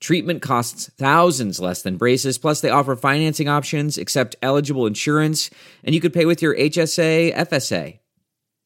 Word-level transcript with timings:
Treatment 0.00 0.40
costs 0.40 0.90
thousands 0.96 1.60
less 1.60 1.82
than 1.82 1.98
braces, 1.98 2.38
plus, 2.38 2.62
they 2.62 2.70
offer 2.70 2.96
financing 2.96 3.48
options, 3.48 3.98
accept 3.98 4.34
eligible 4.40 4.86
insurance, 4.86 5.50
and 5.84 5.94
you 5.94 6.00
could 6.00 6.14
pay 6.14 6.24
with 6.24 6.40
your 6.40 6.56
HSA, 6.56 7.34
FSA. 7.34 7.98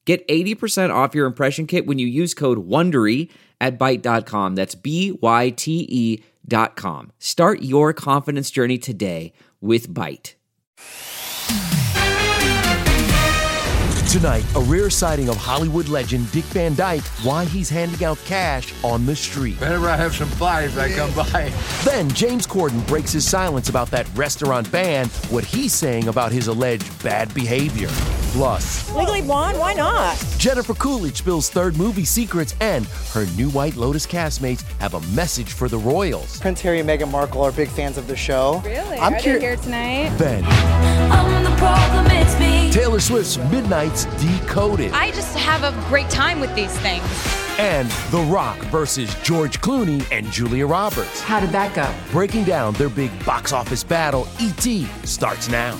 Get 0.04 0.26
80% 0.28 0.94
off 0.94 1.14
your 1.14 1.26
impression 1.26 1.66
kit 1.66 1.86
when 1.86 1.98
you 1.98 2.06
use 2.06 2.34
code 2.34 2.68
WONDERY 2.68 3.30
at 3.60 3.78
Byte.com. 3.78 4.54
That's 4.54 4.74
B 4.74 5.12
Y 5.20 5.50
T 5.50 5.86
E 5.88 6.22
dot 6.46 6.76
com. 6.76 7.10
Start 7.18 7.62
your 7.62 7.92
confidence 7.92 8.50
journey 8.50 8.78
today 8.78 9.32
with 9.60 9.92
Byte. 9.92 10.34
Tonight, 14.14 14.44
a 14.54 14.60
rare 14.60 14.90
sighting 14.90 15.28
of 15.28 15.36
Hollywood 15.36 15.88
legend 15.88 16.30
Dick 16.30 16.44
Van 16.44 16.72
Dyke, 16.76 17.02
why 17.24 17.46
he's 17.46 17.68
handing 17.68 18.04
out 18.04 18.16
cash 18.18 18.72
on 18.84 19.04
the 19.06 19.16
street. 19.16 19.58
Whenever 19.60 19.88
I 19.88 19.96
have 19.96 20.14
some 20.14 20.28
fives, 20.28 20.78
I 20.78 20.88
come 20.92 21.12
by. 21.14 21.52
Then 21.84 22.08
James 22.10 22.46
Corden 22.46 22.86
breaks 22.86 23.10
his 23.10 23.28
silence 23.28 23.70
about 23.70 23.90
that 23.90 24.06
restaurant 24.14 24.70
ban, 24.70 25.08
what 25.30 25.42
he's 25.42 25.72
saying 25.72 26.06
about 26.06 26.30
his 26.30 26.46
alleged 26.46 27.02
bad 27.02 27.34
behavior. 27.34 27.88
Plus, 28.30 28.88
Legally 28.94 29.20
blonde? 29.20 29.58
Why 29.58 29.74
not? 29.74 30.16
Jennifer 30.38 30.74
Coolidge 30.74 31.16
spills 31.16 31.50
third 31.50 31.76
movie 31.76 32.04
secrets, 32.04 32.54
and 32.60 32.86
her 33.14 33.26
new 33.36 33.50
White 33.50 33.74
Lotus 33.74 34.06
castmates 34.06 34.62
have 34.78 34.94
a 34.94 35.00
message 35.08 35.52
for 35.54 35.68
the 35.68 35.78
royals. 35.78 36.38
Prince 36.38 36.60
Harry 36.60 36.78
and 36.78 36.88
Meghan 36.88 37.10
Markle 37.10 37.42
are 37.42 37.50
big 37.50 37.68
fans 37.68 37.98
of 37.98 38.06
the 38.06 38.14
show. 38.14 38.62
Really? 38.64 38.96
I'm 38.96 39.14
Are 39.14 39.20
cur- 39.20 39.40
they 39.40 39.40
here 39.40 39.56
tonight? 39.56 40.10
Then, 40.18 40.44
I'm 42.76 42.90
the 42.90 42.90
problem, 42.90 43.20
it's 43.20 43.38
me. 43.38 43.44
Taylor 43.44 43.44
Swift's 43.44 43.50
Midnight's 43.50 44.04
Decoded. 44.22 44.92
I 44.92 45.10
just 45.12 45.36
have 45.36 45.62
a 45.62 45.88
great 45.88 46.10
time 46.10 46.40
with 46.40 46.54
these 46.54 46.76
things. 46.78 47.04
and 47.58 47.88
The 48.10 48.20
Rock 48.28 48.58
versus 48.66 49.14
George 49.22 49.60
Clooney 49.60 50.04
and 50.10 50.26
Julia 50.32 50.66
Roberts. 50.66 51.20
How 51.20 51.38
did 51.40 51.50
that 51.50 51.74
go? 51.74 51.94
Breaking 52.10 52.44
down 52.44 52.74
their 52.74 52.88
big 52.88 53.10
box 53.24 53.52
office 53.52 53.84
battle, 53.84 54.26
E.T. 54.40 54.86
starts 55.04 55.48
now. 55.48 55.78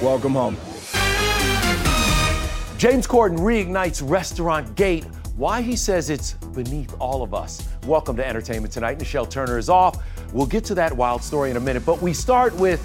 Welcome 0.00 0.32
home. 0.32 0.56
James 2.78 3.06
Corden 3.06 3.38
reignites 3.38 4.02
Restaurant 4.08 4.74
Gate. 4.76 5.04
Why 5.36 5.62
he 5.62 5.76
says 5.76 6.10
it's 6.10 6.34
beneath 6.34 6.94
all 7.00 7.22
of 7.22 7.34
us. 7.34 7.66
Welcome 7.86 8.16
to 8.16 8.26
Entertainment 8.26 8.72
Tonight. 8.72 8.98
Nichelle 8.98 9.28
Turner 9.28 9.58
is 9.58 9.68
off. 9.68 10.02
We'll 10.32 10.46
get 10.46 10.64
to 10.66 10.74
that 10.76 10.96
wild 10.96 11.22
story 11.22 11.50
in 11.50 11.56
a 11.56 11.60
minute, 11.60 11.84
but 11.84 12.00
we 12.00 12.12
start 12.12 12.54
with 12.56 12.80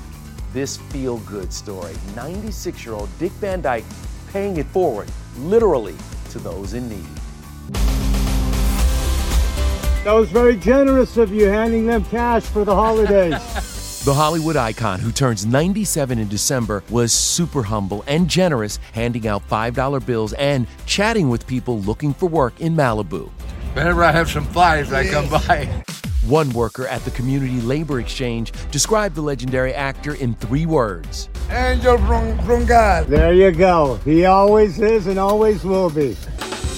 this 0.55 0.77
feel 0.77 1.17
good 1.19 1.53
story. 1.53 1.93
96 2.15 2.83
year 2.85 2.95
old 2.95 3.09
Dick 3.19 3.33
Van 3.33 3.61
Dyke 3.61 3.83
paying 4.31 4.57
it 4.57 4.65
forward, 4.67 5.11
literally, 5.37 5.95
to 6.31 6.39
those 6.39 6.73
in 6.73 6.89
need. 6.89 7.05
That 10.05 10.13
was 10.13 10.29
very 10.31 10.55
generous 10.55 11.17
of 11.17 11.33
you 11.33 11.47
handing 11.47 11.85
them 11.85 12.05
cash 12.05 12.43
for 12.43 12.65
the 12.65 12.73
holidays. 12.73 13.71
The 14.05 14.13
Hollywood 14.13 14.55
icon, 14.55 14.99
who 14.99 15.11
turns 15.11 15.47
97 15.47 16.19
in 16.19 16.27
December, 16.27 16.83
was 16.91 17.11
super 17.11 17.63
humble 17.63 18.03
and 18.05 18.29
generous, 18.29 18.77
handing 18.93 19.27
out 19.27 19.41
$5 19.49 20.05
bills 20.05 20.33
and 20.33 20.67
chatting 20.85 21.27
with 21.27 21.47
people 21.47 21.79
looking 21.79 22.13
for 22.13 22.29
work 22.29 22.61
in 22.61 22.75
Malibu. 22.75 23.31
Whenever 23.73 24.03
I 24.03 24.11
have 24.11 24.29
some 24.29 24.45
fives, 24.45 24.93
I 24.93 25.07
come 25.07 25.27
by. 25.27 25.83
One 26.27 26.49
worker 26.53 26.87
at 26.87 27.05
the 27.05 27.11
Community 27.11 27.61
Labor 27.61 27.99
Exchange 27.99 28.51
described 28.71 29.13
the 29.13 29.21
legendary 29.21 29.75
actor 29.75 30.15
in 30.15 30.33
three 30.33 30.65
words 30.65 31.29
Angel 31.51 31.99
from, 31.99 32.39
from 32.39 32.65
God. 32.65 33.05
there 33.05 33.31
you 33.31 33.51
go. 33.51 33.99
He 34.03 34.25
always 34.25 34.79
is 34.79 35.05
and 35.05 35.19
always 35.19 35.63
will 35.63 35.91
be. 35.91 36.17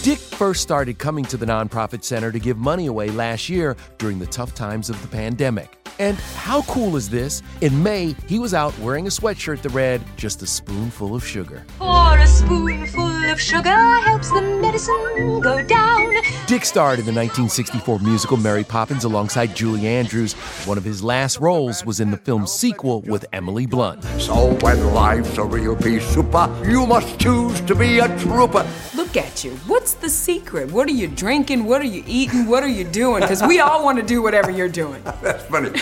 Dick 0.04 0.20
first 0.20 0.62
started 0.62 1.00
coming 1.00 1.24
to 1.26 1.38
the 1.38 1.46
nonprofit 1.46 2.04
center 2.04 2.30
to 2.30 2.40
give 2.40 2.58
money 2.58 2.88
away 2.88 3.10
last 3.10 3.48
year 3.48 3.78
during 3.98 4.20
the 4.20 4.26
tough 4.26 4.54
times 4.54 4.90
of 4.90 5.02
the 5.02 5.08
pandemic. 5.08 5.78
And 6.00 6.18
how 6.36 6.62
cool 6.64 6.98
is 6.98 7.10
this? 7.10 7.42
In 7.62 7.82
May, 7.82 8.16
he 8.28 8.40
was 8.40 8.54
out 8.54 8.78
wearing 8.80 9.08
a 9.08 9.10
sweatshirt 9.10 9.62
that 9.62 9.70
read, 9.70 10.02
Just 10.18 10.42
a 10.42 10.46
spoonful 10.46 11.16
of 11.16 11.26
sugar. 11.26 11.66
For 11.78 12.18
a 12.20 12.28
spoonful 12.28 13.07
of 13.30 13.40
sugar 13.40 13.70
helps 14.02 14.32
the 14.32 14.42
medicine 14.42 15.42
go 15.42 15.62
down. 15.64 16.14
Dick 16.46 16.64
starred 16.64 17.00
in 17.00 17.06
the 17.06 17.12
1964 17.12 18.00
musical 18.00 18.38
Mary 18.38 18.64
Poppins 18.64 19.04
alongside 19.04 19.56
Julie 19.56 19.88
Andrews. 19.88 20.34
One 20.66 20.78
of 20.78 20.84
his 20.84 21.04
last 21.04 21.40
roles 21.40 21.86
was 21.86 22.00
in 22.00 22.12
the 22.12 22.18
film's 22.18 22.52
sequel 22.52 23.02
with 23.02 23.26
Emily 23.34 23.66
Blunt. 23.66 24.04
So 24.20 24.56
when 24.62 24.94
life's 24.94 25.38
a 25.38 25.44
real 25.44 25.76
pea 25.76 26.00
souper, 26.00 26.50
you 26.68 26.86
must 26.86 27.20
choose 27.20 27.60
to 27.62 27.76
be 27.76 28.00
a 28.00 28.08
trooper. 28.20 28.66
Look 28.96 29.18
at 29.18 29.44
you. 29.44 29.52
What's 29.68 29.94
the 29.94 30.10
secret? 30.10 30.72
What 30.72 30.88
are 30.88 30.94
you 30.94 31.08
drinking? 31.08 31.66
What 31.66 31.82
are 31.82 31.86
you 31.86 32.04
eating? 32.08 32.46
What 32.46 32.64
are 32.64 32.70
you 32.70 32.86
doing? 32.86 33.22
Because 33.22 33.44
we 33.44 33.60
all 33.60 33.84
want 33.84 34.00
to 34.00 34.06
do 34.06 34.22
whatever 34.22 34.52
you're 34.52 34.70
doing. 34.70 35.04
That's 35.22 35.44
funny. 35.46 35.80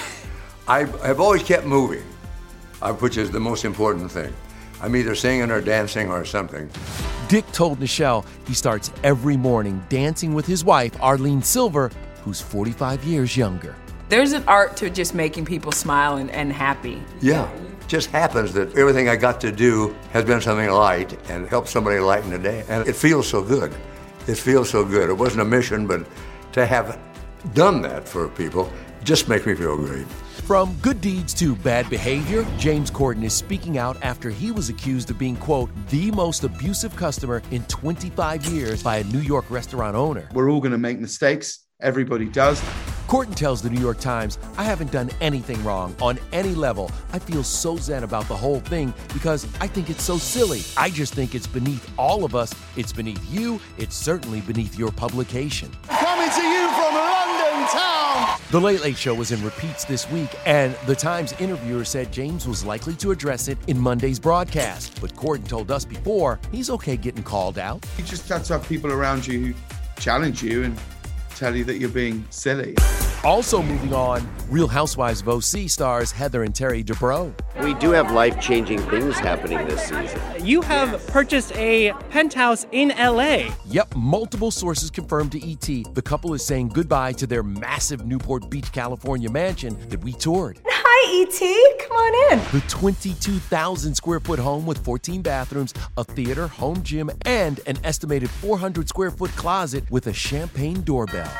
I 0.68 0.80
have 0.80 1.20
always 1.20 1.44
kept 1.44 1.66
moving, 1.66 2.04
uh, 2.82 2.94
which 2.94 3.18
is 3.18 3.30
the 3.30 3.40
most 3.40 3.66
important 3.66 4.12
thing. 4.12 4.34
I'm 4.86 4.96
either 4.96 5.16
singing 5.16 5.50
or 5.50 5.62
dancing 5.62 6.12
or 6.12 6.24
something. 6.26 6.70
Dick 7.28 7.44
told 7.52 7.80
Nichelle 7.80 8.24
he 8.46 8.54
starts 8.54 8.92
every 9.04 9.36
morning 9.36 9.84
dancing 9.90 10.36
with 10.36 10.46
his 10.46 10.64
wife, 10.64 10.96
Arlene 11.02 11.42
Silver, 11.42 11.90
who's 12.24 12.40
45 12.40 13.04
years 13.04 13.36
younger. 13.36 13.76
There's 14.10 14.34
an 14.34 14.44
art 14.48 14.78
to 14.78 14.92
just 14.92 15.16
making 15.16 15.46
people 15.46 15.72
smile 15.72 16.18
and, 16.18 16.30
and 16.30 16.54
happy. 16.54 17.02
Yeah. 17.20 17.50
Just 17.88 18.12
happens 18.12 18.54
that 18.54 18.78
everything 18.78 19.10
I 19.10 19.16
got 19.16 19.42
to 19.42 19.52
do 19.52 19.96
has 20.12 20.24
been 20.24 20.40
something 20.40 20.70
light 20.70 21.18
and 21.32 21.48
helped 21.48 21.70
somebody 21.70 21.98
lighten 22.00 22.30
the 22.30 22.38
day. 22.38 22.64
And 22.70 22.88
it 22.88 22.96
feels 22.96 23.28
so 23.28 23.42
good. 23.42 23.74
it 24.28 24.38
feels 24.38 24.70
so 24.70 24.86
good. 24.86 25.10
It 25.10 25.14
wasn't 25.18 25.42
a 25.42 25.46
mission, 25.46 25.88
but 25.88 26.06
to 26.52 26.64
have 26.68 27.00
done 27.56 27.82
that 27.82 28.08
for 28.08 28.28
people 28.28 28.72
just 29.06 29.30
makes 29.30 29.46
me 29.46 29.54
feel 29.54 29.78
great. 29.78 30.06
From 30.46 30.76
good 30.82 31.00
deeds 31.00 31.34
to 31.36 31.56
bad 31.56 31.90
behavior, 31.90 32.46
James 32.58 32.92
Corden 32.92 33.24
is 33.24 33.34
speaking 33.34 33.78
out 33.78 33.98
after 34.02 34.30
he 34.30 34.52
was 34.52 34.70
accused 34.70 35.10
of 35.10 35.18
being, 35.18 35.38
quote, 35.38 35.70
the 35.90 36.12
most 36.12 36.44
abusive 36.44 36.96
customer 36.96 37.42
in 37.52 37.64
25 37.66 38.46
years 38.48 38.84
by 38.84 38.98
a 38.98 39.04
New 39.06 39.20
York 39.20 39.50
restaurant 39.50 39.96
owner. 39.96 40.28
We're 40.34 40.52
all 40.52 40.60
going 40.60 40.72
to 40.72 40.78
make 40.78 41.00
mistakes. 41.00 41.66
Everybody 41.82 42.26
does. 42.26 42.62
Corden 43.08 43.36
tells 43.36 43.62
the 43.62 43.70
New 43.70 43.82
York 43.82 44.00
Times, 44.00 44.40
I 44.58 44.64
haven't 44.64 44.92
done 44.92 45.12
anything 45.22 45.64
wrong 45.64 45.96
on 46.02 46.18
any 46.32 46.56
level. 46.56 46.90
I 47.14 47.20
feel 47.20 47.44
so 47.44 47.78
zen 47.78 48.04
about 48.04 48.28
the 48.28 48.36
whole 48.36 48.60
thing 48.62 48.94
because 49.14 49.46
I 49.62 49.68
think 49.68 49.90
it's 49.90 50.04
so 50.04 50.18
silly. 50.18 50.62
I 50.78 50.90
just 50.90 51.14
think 51.14 51.36
it's 51.36 51.48
beneath 51.48 51.92
all 52.00 52.24
of 52.24 52.34
us. 52.34 52.54
It's 52.76 52.94
beneath 52.94 53.24
you. 53.32 53.60
It's 53.78 53.96
certainly 53.96 54.42
beneath 54.42 54.78
your 54.80 54.92
publication. 54.92 55.72
Coming 55.88 56.30
to 56.30 56.42
you 56.42 56.68
from 56.70 56.96
London 56.96 57.05
town. 57.05 57.05
The 58.56 58.62
Late 58.62 58.80
Late 58.80 58.96
Show 58.96 59.14
was 59.14 59.34
in 59.34 59.44
repeats 59.44 59.84
this 59.84 60.10
week, 60.10 60.30
and 60.46 60.78
the 60.86 60.96
Times 60.96 61.34
interviewer 61.42 61.84
said 61.84 62.10
James 62.10 62.48
was 62.48 62.64
likely 62.64 62.96
to 62.96 63.12
address 63.12 63.50
it 63.50 63.58
in 63.68 63.78
Monday's 63.78 64.18
broadcast. 64.18 64.98
But 65.02 65.14
Corden 65.14 65.46
told 65.46 65.72
us 65.72 65.84
before 65.84 66.40
he's 66.54 66.70
okay 66.70 66.96
getting 66.96 67.22
called 67.22 67.58
out. 67.58 67.86
You 67.98 68.06
just 68.06 68.30
have 68.30 68.46
to 68.46 68.54
have 68.54 68.66
people 68.66 68.94
around 68.94 69.28
you 69.28 69.48
who 69.48 69.54
challenge 70.00 70.42
you 70.42 70.64
and 70.64 70.80
tell 71.32 71.54
you 71.54 71.66
that 71.66 71.80
you're 71.80 71.90
being 71.90 72.26
silly. 72.30 72.76
Also 73.26 73.60
moving 73.64 73.92
on, 73.92 74.22
Real 74.52 74.68
Housewives 74.68 75.22
of 75.22 75.30
OC 75.30 75.68
stars 75.68 76.12
Heather 76.12 76.44
and 76.44 76.54
Terry 76.54 76.84
Dubrow. 76.84 77.34
We 77.64 77.74
do 77.74 77.90
have 77.90 78.12
life-changing 78.12 78.78
things 78.82 79.18
happening 79.18 79.68
this 79.68 79.82
season. 79.82 80.22
You 80.46 80.62
have 80.62 81.08
purchased 81.08 81.52
a 81.56 81.94
penthouse 82.12 82.68
in 82.72 82.90
LA. 82.90 83.50
Yep, 83.66 83.96
multiple 83.96 84.52
sources 84.52 84.92
confirmed 84.92 85.32
to 85.32 85.52
ET 85.52 85.96
the 85.96 86.02
couple 86.04 86.36
is 86.36 86.46
saying 86.46 86.70
goodbye 86.70 87.14
to 87.14 87.26
their 87.26 87.42
massive 87.42 88.06
Newport 88.06 88.48
Beach, 88.52 88.72
California 88.72 89.32
mansion 89.32 89.76
that 89.90 90.04
we 90.04 90.14
toured. 90.14 90.60
Hi, 91.08 91.22
ET. 91.22 91.88
Come 91.88 91.98
on 91.98 92.34
in. 92.34 92.40
The 92.52 92.66
22,000 92.68 93.94
square 93.94 94.20
foot 94.20 94.40
home 94.40 94.66
with 94.66 94.84
14 94.84 95.22
bathrooms, 95.22 95.72
a 95.98 96.04
theater, 96.04 96.48
home 96.48 96.82
gym, 96.82 97.12
and 97.26 97.60
an 97.68 97.78
estimated 97.84 98.28
400 98.28 98.90
square 98.90 99.12
foot 99.12 99.30
closet 99.36 99.84
with 99.92 100.08
a 100.08 100.14
champagne 100.14 100.82
doorbell. 100.82 101.32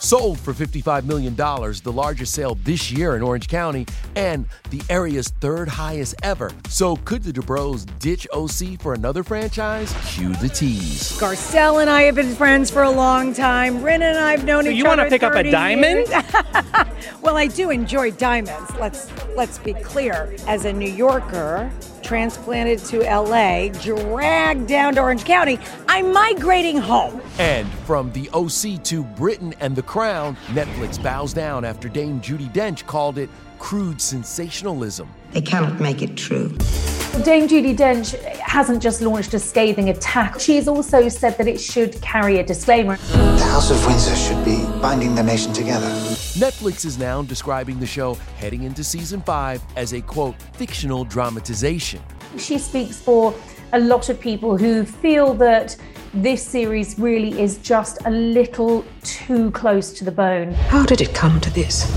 Sold 0.00 0.38
for 0.38 0.52
$55 0.52 1.04
million, 1.04 1.34
the 1.34 1.92
largest 1.92 2.32
sale 2.34 2.56
this 2.64 2.90
year 2.92 3.16
in 3.16 3.22
Orange 3.22 3.48
County 3.48 3.86
and 4.14 4.46
the 4.70 4.82
area's 4.90 5.28
third 5.40 5.68
highest 5.68 6.14
ever. 6.22 6.52
So, 6.68 6.96
could 6.96 7.22
the 7.22 7.32
Dubrows 7.32 7.86
ditch 7.98 8.26
OC 8.32 8.80
for 8.80 8.94
another 8.94 9.24
franchise? 9.24 9.94
Cue 10.06 10.34
the 10.34 10.48
tease. 10.48 11.18
Garcelle 11.18 11.80
and 11.80 11.88
I 11.88 12.02
have 12.02 12.14
been 12.14 12.34
friends 12.34 12.70
for 12.70 12.82
a 12.82 12.90
long 12.90 13.32
time. 13.32 13.82
Rin 13.82 14.02
and 14.02 14.18
I 14.18 14.32
have 14.32 14.44
known 14.44 14.64
so 14.64 14.70
each 14.70 14.84
other. 14.84 14.96
for 14.96 14.96
you 14.96 14.98
want 14.98 15.00
to 15.00 15.08
pick 15.08 15.22
up 15.22 15.34
a 15.34 15.50
diamond? 15.50 16.06
well, 17.22 17.36
I 17.36 17.46
do 17.46 17.70
enjoy 17.70 18.10
diamonds. 18.12 18.70
Let's 18.78 18.95
let's 19.36 19.58
be 19.58 19.74
clear. 19.74 20.34
As 20.46 20.64
a 20.64 20.72
New 20.72 20.90
Yorker, 20.90 21.70
transplanted 22.02 22.78
to 22.86 23.00
LA, 23.00 23.68
dragged 23.68 24.66
down 24.66 24.94
to 24.94 25.00
Orange 25.02 25.24
County, 25.24 25.58
I'm 25.88 26.12
migrating 26.12 26.76
home. 26.76 27.20
And 27.38 27.68
from 27.86 28.12
the 28.12 28.30
OC 28.30 28.82
to 28.84 29.04
Britain 29.04 29.54
and 29.60 29.74
The 29.74 29.82
Crown, 29.82 30.36
Netflix 30.48 31.02
bows 31.02 31.32
down 31.32 31.64
after 31.64 31.88
Dame 31.88 32.20
Judi 32.20 32.52
Dench 32.52 32.86
called 32.86 33.18
it 33.18 33.28
crude 33.58 34.00
sensationalism. 34.00 35.08
They 35.32 35.42
cannot 35.42 35.80
make 35.80 36.02
it 36.02 36.16
true. 36.16 36.56
Dame 37.24 37.48
Judi 37.48 37.76
Dench 37.76 38.14
hasn't 38.38 38.82
just 38.82 39.00
launched 39.00 39.32
a 39.34 39.38
scathing 39.38 39.88
attack. 39.88 40.38
She's 40.38 40.68
also 40.68 41.08
said 41.08 41.36
that 41.38 41.48
it 41.48 41.58
should 41.58 42.00
carry 42.02 42.38
a 42.38 42.44
disclaimer. 42.44 42.96
The 42.96 43.44
House 43.44 43.70
of 43.70 43.84
Windsor 43.86 44.14
should 44.14 44.44
be 44.44 44.64
binding 44.80 45.14
the 45.14 45.22
nation 45.22 45.52
together. 45.52 45.86
Netflix 45.86 46.84
is 46.84 46.98
now 46.98 47.22
describing 47.22 47.80
the 47.80 47.86
show 47.86 48.14
heading 48.38 48.64
into 48.64 48.84
season 48.84 49.22
five 49.22 49.62
as 49.76 49.94
a 49.94 50.00
quote, 50.00 50.40
fictional 50.52 51.04
dramatization. 51.04 52.00
She 52.38 52.58
speaks 52.58 53.00
for 53.00 53.34
a 53.72 53.80
lot 53.80 54.08
of 54.08 54.20
people 54.20 54.56
who 54.56 54.84
feel 54.84 55.34
that 55.34 55.76
this 56.12 56.46
series 56.46 56.98
really 56.98 57.40
is 57.40 57.58
just 57.58 57.98
a 58.06 58.10
little 58.10 58.84
too 59.02 59.50
close 59.52 59.92
to 59.94 60.04
the 60.04 60.12
bone. 60.12 60.52
How 60.52 60.84
did 60.84 61.00
it 61.00 61.14
come 61.14 61.40
to 61.40 61.50
this? 61.50 61.90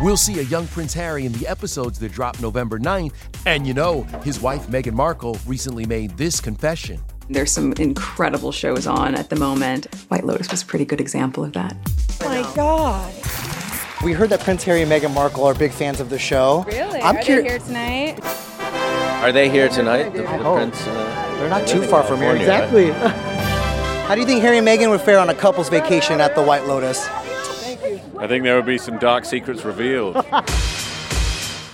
We'll 0.00 0.16
see 0.16 0.38
a 0.38 0.42
young 0.42 0.66
Prince 0.68 0.94
Harry 0.94 1.26
in 1.26 1.32
the 1.32 1.46
episodes 1.48 1.98
that 1.98 2.12
drop 2.12 2.40
November 2.40 2.78
9th. 2.78 3.14
And 3.46 3.66
you 3.66 3.74
know, 3.74 4.02
his 4.22 4.40
wife 4.40 4.68
Meghan 4.68 4.92
Markle 4.92 5.38
recently 5.46 5.86
made 5.86 6.16
this 6.16 6.40
confession. 6.40 7.00
There's 7.28 7.50
some 7.50 7.72
incredible 7.74 8.52
shows 8.52 8.86
on 8.86 9.16
at 9.16 9.28
the 9.28 9.36
moment. 9.36 9.92
White 10.08 10.24
Lotus 10.24 10.50
was 10.52 10.62
a 10.62 10.66
pretty 10.66 10.84
good 10.84 11.00
example 11.00 11.42
of 11.44 11.52
that. 11.54 11.76
Oh 12.22 12.28
my 12.28 12.54
God. 12.54 13.12
We 14.04 14.12
heard 14.12 14.30
that 14.30 14.40
Prince 14.40 14.62
Harry 14.64 14.82
and 14.82 14.90
Meghan 14.90 15.12
Markle 15.12 15.42
are 15.44 15.54
big 15.54 15.72
fans 15.72 15.98
of 15.98 16.10
the 16.10 16.18
show. 16.18 16.64
Really? 16.68 17.00
I'm 17.00 17.16
Are 17.16 17.20
curi- 17.20 17.42
they 17.42 17.48
here 17.48 17.58
tonight? 17.58 18.20
Are 19.24 19.32
they 19.32 19.50
here 19.50 19.68
tonight? 19.68 20.10
The, 20.12 20.22
the. 20.22 20.26
Prince. 20.54 20.80
Uh, 20.86 21.36
They're 21.40 21.50
not 21.50 21.66
too 21.66 21.82
far 21.82 22.04
from 22.04 22.20
here. 22.20 22.36
Exactly. 22.36 22.90
right? 22.90 23.10
How 24.06 24.14
do 24.14 24.20
you 24.20 24.26
think 24.26 24.40
Harry 24.42 24.58
and 24.58 24.66
Meghan 24.66 24.90
would 24.90 25.00
fare 25.00 25.18
on 25.18 25.28
a 25.28 25.34
couple's 25.34 25.68
vacation 25.68 26.20
at 26.20 26.36
the 26.36 26.42
White 26.42 26.66
Lotus? 26.66 27.04
I 28.20 28.26
think 28.26 28.42
there 28.44 28.56
would 28.56 28.66
be 28.66 28.78
some 28.78 28.98
dark 28.98 29.24
secrets 29.24 29.64
revealed. 29.64 30.14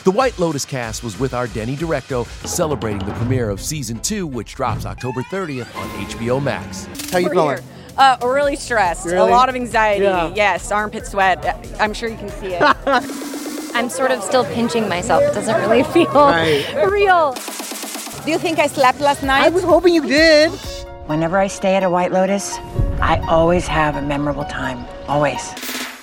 The 0.05 0.11
White 0.13 0.39
Lotus 0.39 0.67
cast 0.67 1.03
was 1.03 1.19
with 1.19 1.33
our 1.33 1.47
Denny 1.47 1.77
Directo 1.77 2.27
celebrating 2.47 3.07
the 3.07 3.15
premiere 3.15 3.49
of 3.49 3.61
season 3.61 3.99
two, 4.01 4.27
which 4.27 4.55
drops 4.55 4.85
October 4.85 5.23
30th 5.23 5.75
on 5.77 5.89
HBO 6.07 6.43
Max. 6.43 6.87
How 7.11 7.19
you 7.19 7.31
feeling? 7.31 7.59
Uh, 7.97 8.19
really 8.23 8.57
stressed. 8.57 9.07
Really? 9.07 9.17
A 9.17 9.25
lot 9.35 9.49
of 9.49 9.55
anxiety. 9.55 10.05
Yeah. 10.05 10.33
Yes, 10.35 10.71
armpit 10.71 11.07
sweat. 11.07 11.43
I'm 11.81 11.95
sure 11.95 12.11
you 12.11 12.17
can 12.19 12.29
see 12.29 12.49
it. 12.55 12.63
I'm 13.75 13.89
sort 13.89 14.11
of 14.11 14.23
still 14.23 14.45
pinching 14.45 14.89
myself. 14.89 15.23
It 15.23 15.33
doesn't 15.33 15.59
really 15.63 15.83
feel 15.95 16.13
Right. 16.13 16.67
real. 16.91 17.33
Do 18.25 18.31
you 18.31 18.39
think 18.39 18.59
I 18.59 18.67
slept 18.67 19.01
last 19.01 19.23
night? 19.23 19.45
I 19.45 19.49
was 19.49 19.63
hoping 19.65 19.95
you 19.95 20.07
did. 20.07 20.51
Whenever 21.07 21.39
I 21.39 21.47
stay 21.47 21.75
at 21.77 21.83
a 21.83 21.89
White 21.91 22.13
Lotus, 22.13 22.59
I 23.01 23.25
always 23.29 23.67
have 23.67 23.97
a 23.97 24.03
memorable 24.03 24.45
time. 24.45 24.85
Always. 25.09 25.41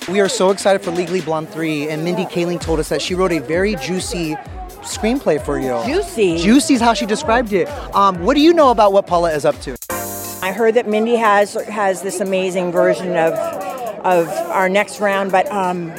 We 0.08 0.20
are 0.20 0.28
so 0.28 0.50
excited 0.50 0.82
for 0.82 0.90
Legally 0.90 1.20
Blonde 1.20 1.48
3, 1.50 1.88
and 1.88 2.04
Mindy 2.04 2.24
Kaling 2.24 2.60
told 2.60 2.80
us 2.80 2.88
that 2.88 3.00
she 3.00 3.14
wrote 3.14 3.32
a 3.32 3.38
very 3.38 3.76
juicy 3.76 4.34
screenplay 4.82 5.40
for 5.42 5.58
you. 5.58 5.80
Juicy? 5.86 6.38
Juicy 6.38 6.74
is 6.74 6.80
how 6.80 6.92
she 6.92 7.06
described 7.06 7.52
it. 7.52 7.68
Um, 7.94 8.20
what 8.24 8.34
do 8.34 8.40
you 8.40 8.52
know 8.52 8.70
about 8.70 8.92
what 8.92 9.06
Paula 9.06 9.32
is 9.32 9.44
up 9.44 9.58
to? 9.60 9.76
I 10.42 10.50
heard 10.52 10.74
that 10.74 10.88
Mindy 10.88 11.14
has 11.14 11.54
has 11.54 12.02
this 12.02 12.20
amazing 12.20 12.72
version 12.72 13.16
of 13.16 13.32
of 14.04 14.28
our 14.28 14.68
next 14.68 14.98
round, 15.00 15.30
but 15.30 15.46
um, 15.52 15.92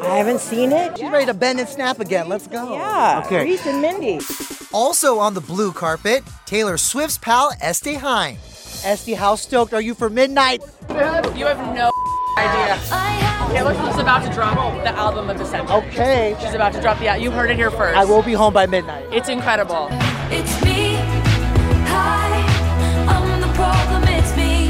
I 0.00 0.16
haven't 0.16 0.38
seen 0.40 0.70
it. 0.70 0.96
She's 0.96 1.10
ready 1.10 1.26
to 1.26 1.34
bend 1.34 1.58
and 1.58 1.68
snap 1.68 1.98
again. 1.98 2.28
Let's 2.28 2.46
go. 2.46 2.74
Yeah, 2.74 3.22
Okay. 3.26 3.42
Reese 3.42 3.66
and 3.66 3.82
Mindy. 3.82 4.20
Also 4.72 5.18
on 5.18 5.34
the 5.34 5.40
blue 5.40 5.72
carpet, 5.72 6.22
Taylor 6.46 6.76
Swift's 6.76 7.18
pal 7.18 7.50
Este 7.60 7.96
Haim. 7.96 8.36
Este, 8.84 9.14
how 9.16 9.34
stoked 9.34 9.74
are 9.74 9.80
you 9.80 9.94
for 9.94 10.08
midnight? 10.08 10.62
You 10.88 11.46
have 11.46 11.74
no 11.74 11.90
idea. 12.38 13.18
Taylor 13.52 13.74
Swift's 13.74 13.98
about 13.98 14.24
to 14.24 14.32
drop 14.32 14.54
the 14.84 14.90
album 14.90 15.30
of 15.30 15.38
the 15.38 15.44
century. 15.44 15.74
Okay. 15.74 16.36
She's 16.40 16.54
about 16.54 16.72
to 16.74 16.80
drop 16.80 16.98
the 16.98 17.08
album. 17.08 17.24
You 17.24 17.30
heard 17.30 17.50
it 17.50 17.56
here 17.56 17.70
first. 17.70 17.96
I 17.96 18.04
will 18.04 18.22
be 18.22 18.34
home 18.34 18.52
by 18.52 18.66
midnight. 18.66 19.06
It's 19.10 19.28
incredible. 19.28 19.88
It's 20.30 20.62
me. 20.62 20.96
Hi, 21.88 22.44
I'm 23.08 23.40
the 23.40 23.48
problem. 23.54 24.04
It's 24.08 24.36
me. 24.36 24.68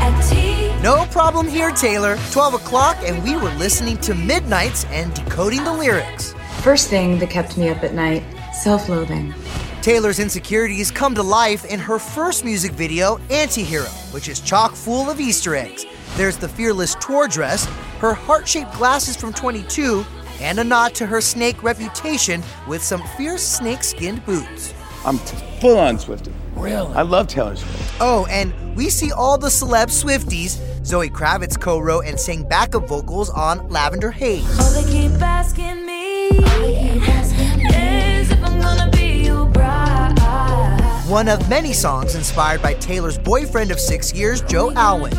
At 0.00 0.20
tea. 0.22 0.82
No 0.82 1.04
problem 1.06 1.48
here, 1.48 1.70
Taylor. 1.72 2.16
12 2.30 2.54
o'clock, 2.54 2.96
and 3.02 3.22
we 3.24 3.36
were 3.36 3.50
listening 3.56 3.98
to 3.98 4.14
Midnights 4.14 4.84
and 4.86 5.12
decoding 5.14 5.64
the 5.64 5.72
lyrics. 5.72 6.34
First 6.60 6.88
thing 6.88 7.18
that 7.18 7.30
kept 7.30 7.58
me 7.58 7.68
up 7.68 7.82
at 7.82 7.92
night 7.92 8.22
self 8.54 8.88
loathing. 8.88 9.34
Taylor's 9.82 10.20
insecurities 10.20 10.92
come 10.92 11.12
to 11.16 11.22
life 11.24 11.64
in 11.64 11.80
her 11.80 11.98
first 11.98 12.44
music 12.44 12.70
video, 12.70 13.16
Antihero, 13.30 13.90
which 14.14 14.28
is 14.28 14.38
chock 14.38 14.76
full 14.76 15.10
of 15.10 15.18
Easter 15.18 15.56
eggs. 15.56 15.84
There's 16.16 16.36
the 16.36 16.48
fearless 16.48 16.94
tour 16.96 17.26
dress, 17.26 17.64
her 18.00 18.12
heart 18.12 18.46
shaped 18.46 18.74
glasses 18.74 19.16
from 19.16 19.32
22, 19.32 20.04
and 20.40 20.58
a 20.58 20.64
nod 20.64 20.94
to 20.96 21.06
her 21.06 21.20
snake 21.22 21.62
reputation 21.62 22.42
with 22.68 22.82
some 22.82 23.02
fierce 23.16 23.42
snake 23.42 23.82
skinned 23.82 24.24
boots. 24.26 24.74
I'm 25.06 25.18
t- 25.20 25.36
full 25.60 25.78
on 25.78 25.98
Swifted. 25.98 26.34
Really? 26.54 26.94
I 26.94 27.02
love 27.02 27.28
Taylor 27.28 27.56
Swift. 27.56 27.94
Oh, 28.00 28.26
and 28.30 28.52
we 28.76 28.90
see 28.90 29.10
all 29.10 29.38
the 29.38 29.48
celeb 29.48 29.86
Swifties. 29.86 30.60
Zoe 30.84 31.08
Kravitz 31.08 31.58
co 31.58 31.78
wrote 31.78 32.04
and 32.04 32.18
sang 32.20 32.46
backup 32.46 32.86
vocals 32.88 33.30
on 33.30 33.66
Lavender 33.70 34.10
Haze. 34.10 34.44
Oh, 34.60 34.72
they 34.72 34.90
keep 34.92 35.12
asking 35.22 35.86
me. 35.86 36.28
Yes, 36.40 38.30
if 38.30 38.44
I'm 38.44 38.60
gonna 38.60 38.90
be 38.90 39.24
your 39.24 39.46
bride. 39.46 40.18
One 41.08 41.28
of 41.28 41.48
many 41.48 41.72
songs 41.72 42.14
inspired 42.14 42.60
by 42.62 42.74
Taylor's 42.74 43.18
boyfriend 43.18 43.70
of 43.70 43.80
six 43.80 44.12
years, 44.12 44.42
Joe 44.42 44.72
Alwyn. 44.72 45.12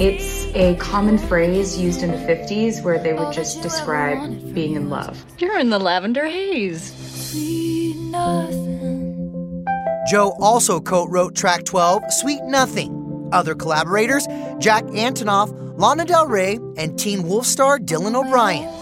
It's 0.00 0.46
a 0.54 0.76
common 0.76 1.18
phrase 1.18 1.76
used 1.76 2.04
in 2.04 2.12
the 2.12 2.18
50s 2.18 2.84
where 2.84 3.02
they 3.02 3.14
would 3.14 3.32
just 3.32 3.62
describe 3.62 4.54
being 4.54 4.74
in 4.74 4.90
love. 4.90 5.24
You're 5.38 5.58
in 5.58 5.70
the 5.70 5.80
lavender 5.80 6.24
haze. 6.26 6.92
Joe 10.08 10.36
also 10.38 10.80
co 10.80 11.08
wrote 11.08 11.34
track 11.34 11.64
12, 11.64 12.12
Sweet 12.12 12.44
Nothing. 12.44 13.28
Other 13.32 13.56
collaborators 13.56 14.24
Jack 14.60 14.84
Antonoff, 14.84 15.52
Lana 15.76 16.04
Del 16.04 16.28
Rey, 16.28 16.60
and 16.76 16.96
Teen 16.96 17.26
Wolf 17.26 17.44
star 17.44 17.80
Dylan 17.80 18.14
O'Brien. 18.14 18.72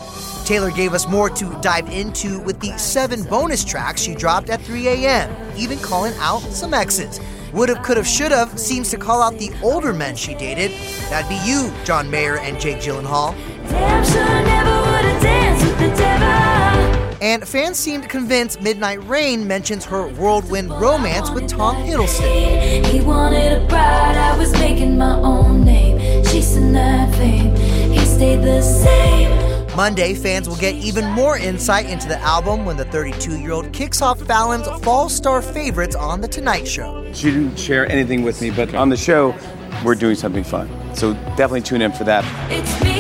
Taylor 0.45 0.71
gave 0.71 0.93
us 0.93 1.09
more 1.09 1.31
to 1.31 1.59
dive 1.63 1.89
into 1.89 2.41
with 2.43 2.61
the 2.61 2.77
seven 2.77 3.23
bonus 3.25 3.65
tracks 3.65 4.03
she 4.03 4.15
dropped 4.15 4.51
at 4.51 4.61
3 4.61 4.87
a.m., 4.87 5.35
even 5.57 5.79
calling 5.79 6.13
out 6.19 6.41
some 6.41 6.75
exes. 6.75 7.19
Would've, 7.57 7.83
could've, 7.83 8.07
should've 8.07 8.59
seems 8.59 8.91
to 8.91 8.99
call 8.99 9.23
out 9.23 9.39
the 9.39 9.51
older 9.63 9.95
men 9.95 10.15
she 10.15 10.35
dated. 10.35 10.73
That'd 11.09 11.31
be 11.31 11.41
you, 11.49 11.73
John 11.85 12.11
Mayer 12.11 12.37
and 12.37 12.61
Jake 12.61 12.77
Gyllenhaal. 12.81 13.35
And 17.23 17.49
fans 17.49 17.79
seemed 17.79 18.11
convinced 18.11 18.61
Midnight 18.61 19.03
Rain 19.09 19.49
mentions 19.49 19.87
her 19.87 20.07
whirlwind 20.07 20.71
romance 20.71 21.31
with 21.31 21.49
Tom 21.49 21.77
Hiddleston. 21.77 22.85
He 22.85 23.01
wanted 23.01 23.63
a 23.63 23.67
bride, 23.67 24.19
I 24.19 24.37
was 24.37 24.53
making 24.53 24.99
my 24.99 25.15
own 25.15 25.65
name. 25.65 26.25
Chasing 26.27 26.75
that 26.75 27.15
fame, 27.15 27.57
he 27.91 28.05
stayed 28.05 28.43
the 28.43 28.61
same. 28.61 29.46
Monday, 29.77 30.15
fans 30.15 30.49
will 30.49 30.57
get 30.57 30.75
even 30.75 31.05
more 31.11 31.37
insight 31.37 31.85
into 31.85 32.09
the 32.09 32.19
album 32.21 32.65
when 32.65 32.79
the 32.79 32.87
32 32.87 33.39
year 33.39 33.53
old 33.53 33.71
kicks 33.75 34.01
off 34.01 34.19
Fallon's 34.23 34.67
Fall 34.83 35.11
Star 35.11 35.43
favorites 35.43 35.95
on 35.95 36.23
The 36.23 36.29
Tonight 36.29 36.67
Show. 36.67 37.07
She 37.13 37.31
didn't 37.31 37.59
share 37.59 37.87
anything 37.93 38.23
with 38.23 38.41
me, 38.41 38.51
but 38.51 38.75
on 38.75 38.89
the 38.89 38.97
show, 38.97 39.35
we're 39.85 39.95
doing 39.95 40.15
something 40.15 40.45
fun. 40.45 40.71
So 40.95 41.13
definitely 41.13 41.61
tune 41.61 41.83
in 41.83 41.93
for 41.93 42.05
that. 42.05 42.25
It's 42.51 42.83
me. 42.83 42.97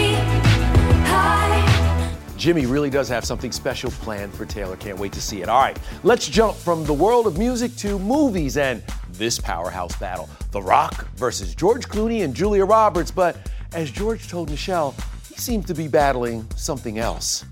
Jimmy 2.37 2.67
really 2.67 2.91
does 2.91 3.09
have 3.09 3.25
something 3.25 3.53
special 3.53 3.91
planned 3.91 4.35
for 4.35 4.45
Taylor. 4.45 4.77
Can't 4.77 4.99
wait 4.99 5.15
to 5.15 5.23
see 5.23 5.41
it. 5.41 5.49
All 5.49 5.63
right, 5.63 5.79
let's 6.03 6.29
jump 6.29 6.59
from 6.59 6.85
the 6.85 6.93
world 6.93 7.27
of 7.27 7.39
music 7.39 7.75
to 7.77 7.99
movies 7.99 8.59
and 8.59 8.83
this 9.13 9.39
powerhouse 9.39 9.97
battle 9.97 10.29
The 10.51 10.61
Rock 10.61 11.09
versus 11.17 11.55
George 11.55 11.89
Clooney 11.89 12.23
and 12.23 12.35
Julia 12.35 12.67
Roberts. 12.67 13.11
But 13.11 13.39
as 13.73 13.91
George 13.91 14.29
told 14.29 14.51
Nichelle, 14.51 14.95
he 15.37 15.43
seems 15.43 15.67
to 15.67 15.75
be 15.75 15.87
battling 15.87 16.49
something 16.57 16.99
else. 16.99 17.45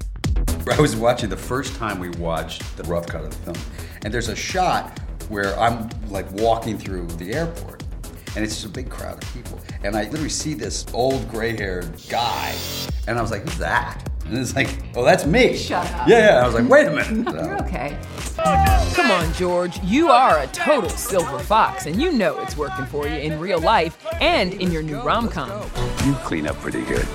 I 0.73 0.81
was 0.81 0.97
watching 0.97 1.29
the 1.29 1.37
first 1.37 1.77
time 1.77 1.99
we 1.99 2.09
watched 2.09 2.75
the 2.79 2.83
rough 2.85 3.07
cut 3.07 3.25
of 3.25 3.31
the 3.31 3.53
film, 3.53 3.67
and 4.07 4.15
there's 4.15 4.31
a 4.31 4.35
shot 4.37 4.99
where 5.29 5.55
I'm 5.61 5.91
like 6.09 6.31
walking 6.33 6.79
through 6.79 7.09
the 7.09 7.35
airport, 7.35 7.83
and 8.35 8.43
it's 8.43 8.55
just 8.55 8.65
a 8.65 8.71
big 8.71 8.89
crowd 8.89 9.23
of 9.23 9.35
people, 9.35 9.61
and 9.83 9.95
I 9.97 10.05
literally 10.05 10.31
see 10.31 10.55
this 10.55 10.87
old 10.95 11.29
gray-haired 11.29 11.95
guy, 12.09 12.55
and 13.07 13.19
I 13.19 13.21
was 13.23 13.31
like, 13.31 13.43
"Who's 13.43 13.59
that?" 13.59 14.09
And 14.25 14.39
it's 14.39 14.57
like, 14.57 14.79
"Oh, 14.97 15.05
that's 15.05 15.27
me." 15.27 15.55
Shut 15.55 15.85
up. 15.93 16.09
Yeah, 16.09 16.37
yeah. 16.39 16.43
I 16.43 16.47
was 16.47 16.55
like, 16.55 16.67
"Wait 16.71 16.87
a 16.87 16.91
minute." 16.91 17.29
So- 17.31 17.45
You're 17.45 17.63
okay. 17.65 17.99
Come 18.95 19.11
on, 19.11 19.31
George. 19.35 19.79
You 19.83 20.09
are 20.09 20.39
a 20.41 20.47
total 20.49 20.89
silver 20.89 21.39
fox, 21.39 21.85
and 21.85 22.01
you 22.01 22.11
know 22.13 22.41
it's 22.41 22.57
working 22.57 22.87
for 22.87 23.07
you 23.07 23.15
in 23.17 23.39
real 23.39 23.61
life 23.61 23.99
and 24.23 24.55
in 24.55 24.71
your 24.73 24.83
new 24.83 25.03
rom 25.03 25.29
com. 25.29 25.51
You 26.07 26.15
clean 26.25 26.47
up 26.47 26.57
pretty 26.57 26.83
good. 26.85 27.07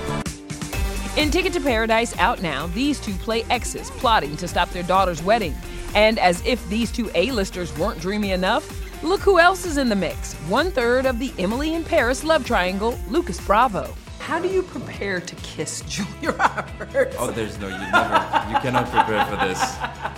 In 1.16 1.32
Ticket 1.32 1.52
to 1.54 1.60
Paradise, 1.60 2.16
out 2.18 2.40
now, 2.40 2.68
these 2.68 3.00
two 3.00 3.12
play 3.14 3.42
exes 3.50 3.90
plotting 3.90 4.36
to 4.36 4.46
stop 4.46 4.70
their 4.70 4.84
daughter's 4.84 5.20
wedding. 5.22 5.56
And 5.96 6.20
as 6.20 6.40
if 6.46 6.66
these 6.68 6.92
two 6.92 7.10
A-listers 7.16 7.76
weren't 7.76 8.00
dreamy 8.00 8.30
enough, 8.30 9.02
look 9.02 9.20
who 9.20 9.40
else 9.40 9.66
is 9.66 9.76
in 9.76 9.88
the 9.88 9.96
mix. 9.96 10.34
One 10.48 10.70
third 10.70 11.06
of 11.06 11.18
the 11.18 11.32
Emily 11.36 11.74
in 11.74 11.82
Paris 11.82 12.22
love 12.22 12.46
triangle, 12.46 12.96
Lucas 13.08 13.44
Bravo. 13.44 13.92
How 14.20 14.38
do 14.38 14.46
you 14.46 14.62
prepare 14.62 15.20
to 15.20 15.34
kiss 15.36 15.80
Julia 15.88 16.30
Roberts? 16.30 17.16
Oh, 17.18 17.32
there's 17.32 17.58
no, 17.58 17.66
you 17.66 17.90
never, 17.90 18.48
you 18.48 18.60
cannot 18.60 18.88
prepare 18.88 19.26
for 19.26 19.36
this. 19.44 19.60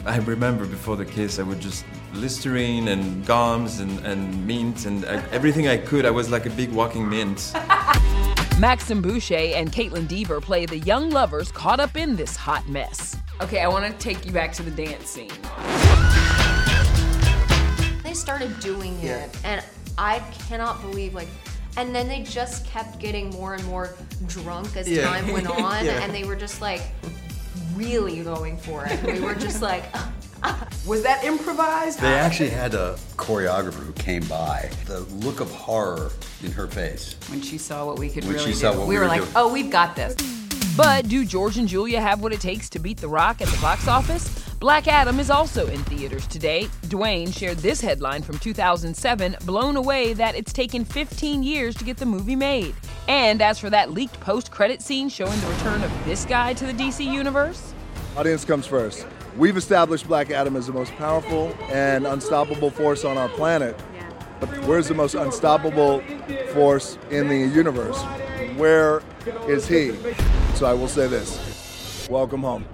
I 0.05 0.23
remember 0.27 0.67
before 0.67 0.97
the 0.97 1.07
kiss, 1.07 1.39
I 1.39 1.43
would 1.43 1.61
just 1.61 1.87
Listerine 2.13 2.89
and 2.89 3.25
gums 3.25 3.81
and, 3.81 3.99
and 4.05 4.47
mint 4.47 4.85
and 4.85 5.07
uh, 5.07 5.23
everything 5.31 5.69
I 5.69 5.79
could. 5.79 6.05
I 6.05 6.11
was 6.11 6.31
like 6.31 6.45
a 6.45 6.51
big 6.51 6.71
walking 6.71 7.09
mint. 7.09 7.55
Maxime 8.59 9.03
Bouttier 9.03 9.55
and 9.55 9.73
Kaitlyn 9.73 10.07
Dever 10.07 10.41
play 10.41 10.67
the 10.67 10.79
young 10.81 11.11
lovers 11.11 11.51
caught 11.51 11.81
up 11.81 11.97
in 11.97 12.15
this 12.15 12.37
hot 12.37 12.69
mess. 12.69 13.17
Okay, 13.41 13.61
I 13.61 13.67
want 13.69 13.91
to 13.91 13.99
take 13.99 14.25
you 14.25 14.31
back 14.33 14.53
to 14.55 14.63
the 14.63 14.71
dance 14.71 15.09
scene. 15.09 15.31
They 18.05 18.15
started 18.15 18.59
doing 18.61 18.99
Yeah. 19.03 19.25
it, 19.25 19.37
and 19.45 19.65
I 19.99 20.21
cannot 20.49 20.81
believe 20.83 21.15
like. 21.15 21.29
And 21.79 21.95
then 21.95 22.07
they 22.07 22.23
just 22.23 22.67
kept 22.67 22.99
getting 22.99 23.31
more 23.31 23.55
and 23.55 23.65
more 23.65 23.95
drunk 24.27 24.77
as 24.77 24.87
Yeah. 24.89 25.05
time 25.09 25.33
went 25.33 25.47
on, 25.63 25.87
Yeah. 25.87 26.03
and 26.03 26.15
they 26.15 26.23
were 26.25 26.37
just 26.37 26.61
like 26.61 26.83
really 27.75 28.23
going 28.23 28.59
for 28.59 28.85
it. 28.85 28.93
And 28.93 29.15
we 29.15 29.21
were 29.21 29.35
just 29.35 29.63
like, 29.63 29.85
uh, 29.95 29.99
uh, 30.43 30.55
Was 30.85 31.03
that 31.05 31.23
improvised? 31.23 32.01
They 32.01 32.15
actually 32.15 32.51
had 32.51 32.75
a 32.75 32.97
choreographer 33.17 33.85
who 33.85 33.93
came 33.93 34.25
by. 34.27 34.69
The 34.87 35.01
look 35.25 35.39
of 35.39 35.49
horror 35.53 36.11
in 36.43 36.51
her 36.51 36.67
face. 36.67 37.15
When 37.29 37.41
she 37.41 37.57
saw 37.57 37.87
what 37.87 38.01
we 38.01 38.09
could 38.09 38.25
When 38.25 38.33
really 38.33 38.47
she 38.47 38.53
do, 38.53 38.59
saw 38.59 38.71
what 38.77 38.89
we 38.89 38.95
we 38.95 38.95
were 38.97 39.03
were 39.03 39.09
like, 39.09 39.21
doing. 39.21 39.33
"Oh, 39.37 39.53
we've 39.53 39.71
got 39.71 39.95
this." 39.95 40.17
But 40.77 41.07
do 41.07 41.25
George 41.25 41.57
and 41.57 41.69
Julia 41.69 42.01
have 42.01 42.21
what 42.21 42.33
it 42.33 42.41
takes 42.41 42.69
to 42.71 42.81
beat 42.81 42.97
The 42.97 43.07
Rock 43.07 43.41
at 43.41 43.47
the 43.49 43.61
box 43.61 43.87
office? 43.87 44.29
Black 44.59 44.89
Adam 44.89 45.21
is 45.21 45.31
also 45.31 45.69
in 45.69 45.85
theaters 45.85 46.27
today. 46.27 46.69
Dwayne 46.87 47.33
shared 47.37 47.59
this 47.59 47.81
headline 47.81 48.23
from 48.23 48.39
2007, 48.39 49.37
blown 49.45 49.77
away 49.77 50.15
that 50.15 50.35
it's 50.35 50.53
taken 50.53 50.85
15 50.85 51.43
years 51.45 51.77
to 51.77 51.85
get 51.85 51.97
the 51.97 52.07
movie 52.07 52.37
made. 52.37 52.75
And 53.07 53.41
as 53.41 53.59
for 53.59 53.71
that 53.71 53.93
leaked 53.93 54.19
post-credit 54.21 54.83
scene 54.83 55.09
showing 55.09 55.39
the 55.41 55.47
return 55.49 55.85
of 55.85 55.93
this 56.05 56.25
guy 56.25 56.55
to 56.55 56.67
the 56.67 56.73
DC 56.73 57.05
universe, 57.05 57.73
Audience 58.17 58.45
comes 58.45 58.67
first. 58.67 59.07
We've 59.37 59.57
established 59.57 60.07
Black 60.07 60.31
Adam 60.31 60.57
as 60.57 60.67
the 60.67 60.75
most 60.75 60.93
powerful 60.97 61.57
and 61.71 62.07
unstoppable 62.07 62.71
force 62.71 63.05
on 63.05 63.17
our 63.17 63.31
planet. 63.31 63.81
But 64.41 64.51
where's 64.67 64.89
the 64.89 64.95
most 64.95 65.15
unstoppable 65.15 66.03
force 66.53 66.99
in 67.11 67.29
the 67.29 67.37
universe? 67.37 67.99
Where 68.57 69.03
is 69.49 69.67
he? 69.67 69.95
So 70.55 70.67
I 70.67 70.75
will 70.75 70.89
say 70.89 71.07
this 71.07 72.07
welcome 72.11 72.43
home. 72.43 72.67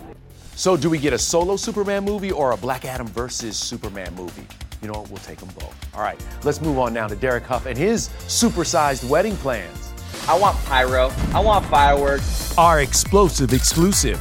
So, 0.57 0.77
do 0.77 0.91
we 0.91 0.99
get 0.99 1.13
a 1.13 1.19
solo 1.19 1.55
Superman 1.55 2.05
movie 2.05 2.33
or 2.33 2.51
a 2.51 2.57
Black 2.57 2.85
Adam 2.85 3.07
versus 3.07 3.57
Superman 3.57 4.13
movie? 4.17 4.45
You 4.83 4.89
know 4.89 4.99
what? 4.99 5.11
We'll 5.11 5.21
take 5.21 5.39
them 5.39 5.51
both. 5.51 5.95
All 5.95 6.01
right, 6.01 6.21
let's 6.43 6.61
move 6.61 6.79
on 6.79 6.93
now 6.93 7.07
to 7.07 7.15
Derek 7.15 7.45
Hough 7.45 7.67
and 7.67 7.79
his 7.79 8.09
supersized 8.27 9.09
wedding 9.09 9.37
plans. 9.37 9.93
I 10.27 10.37
want 10.37 10.57
pyro. 10.65 11.13
I 11.33 11.39
want 11.39 11.65
fireworks. 11.67 12.59
Our 12.59 12.81
explosive 12.81 13.53
exclusive. 13.53 14.21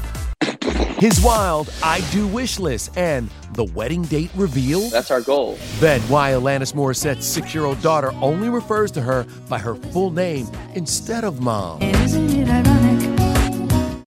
His 0.98 1.22
wild 1.22 1.72
I 1.84 2.02
do 2.10 2.26
wish 2.26 2.58
list 2.58 2.98
and 2.98 3.30
the 3.54 3.66
wedding 3.66 4.02
date 4.02 4.32
reveal. 4.36 4.90
That's 4.90 5.12
our 5.12 5.22
goal. 5.22 5.60
Then 5.76 6.02
why 6.10 6.32
Alanis 6.32 6.74
Morissette's 6.74 7.28
six 7.28 7.54
year 7.54 7.66
old 7.66 7.80
daughter 7.84 8.12
only 8.14 8.50
refers 8.50 8.90
to 8.94 9.02
her 9.02 9.28
by 9.48 9.60
her 9.60 9.76
full 9.76 10.10
name 10.10 10.48
instead 10.74 11.24
of 11.24 11.40
mom. 11.40 11.84
Isn't 11.84 12.32
it 12.32 12.50
ironic? 12.50 14.06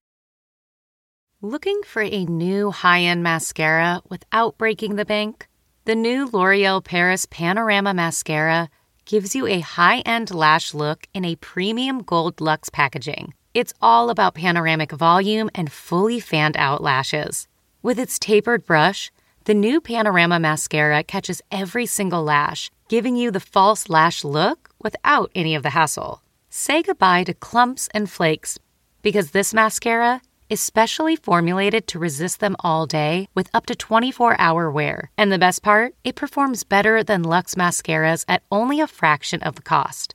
Looking 1.41 1.81
for 1.87 2.03
a 2.03 2.25
new 2.25 2.73
high 2.73 3.03
end 3.03 3.23
mascara 3.23 4.03
without 4.09 4.59
breaking 4.59 4.97
the 4.97 5.05
bank? 5.05 5.47
The 5.85 5.95
new 5.95 6.27
L'Oreal 6.27 6.83
Paris 6.83 7.25
Panorama 7.31 7.95
Mascara 7.95 8.69
gives 9.05 9.37
you 9.37 9.47
a 9.47 9.61
high 9.61 10.01
end 10.01 10.35
lash 10.35 10.75
look 10.75 11.07
in 11.15 11.25
a 11.25 11.37
premium 11.37 12.03
gold 12.03 12.41
luxe 12.41 12.69
packaging. 12.69 13.33
It's 13.53 13.75
all 13.83 14.11
about 14.11 14.35
panoramic 14.35 14.93
volume 14.93 15.51
and 15.57 15.73
fully 15.73 16.21
fanned 16.21 16.57
out 16.57 16.85
lashes. 16.85 17.49
With 17.83 17.99
its 17.99 18.17
tapered 18.17 18.65
brush, 18.65 19.11
the 19.45 19.55
new 19.55 19.81
Panorama 19.81 20.39
Mascara 20.39 21.03
catches 21.03 21.43
every 21.51 21.87
single 21.87 22.23
lash, 22.23 22.71
giving 22.89 23.17
you 23.17 23.33
the 23.33 23.41
false 23.41 23.89
lash 23.89 24.23
look 24.23 24.71
without 24.81 25.33
any 25.35 25.57
of 25.57 25.65
the 25.65 25.71
hassle. 25.71 26.23
Say 26.49 26.83
goodbye 26.83 27.25
to 27.25 27.35
clumps 27.35 27.89
and 27.93 28.09
flakes 28.09 28.57
because 29.03 29.33
this 29.33 29.53
mascara 29.53 30.21
is 30.49 30.61
specially 30.61 31.17
formulated 31.17 31.89
to 31.89 31.99
resist 31.99 32.39
them 32.39 32.55
all 32.61 32.87
day 32.87 33.29
with 33.35 33.51
up 33.53 33.67
to 33.67 33.75
24 33.75 34.37
hour 34.39 34.71
wear. 34.71 35.11
And 35.19 35.33
the 35.33 35.39
best 35.39 35.63
part, 35.65 35.97
it 36.05 36.15
performs 36.15 36.63
better 36.63 37.03
than 37.03 37.25
Luxe 37.25 37.57
mascaras 37.57 38.25
at 38.29 38.45
only 38.53 38.81
a 38.81 38.87
fraction 38.87 39.43
of 39.43 39.57
the 39.57 39.63
cost. 39.63 40.15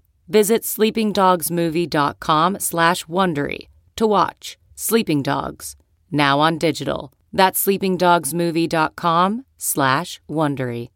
Visit 0.31 0.63
sleepingdogsmovie.com 0.63 2.59
slash 2.59 3.05
Wondery 3.05 3.67
to 3.97 4.07
watch 4.07 4.57
Sleeping 4.75 5.21
Dogs, 5.21 5.75
now 6.09 6.39
on 6.39 6.57
digital. 6.57 7.11
That's 7.33 7.65
sleepingdogsmovie.com 7.65 9.45
slash 9.57 10.21
Wondery. 10.29 10.87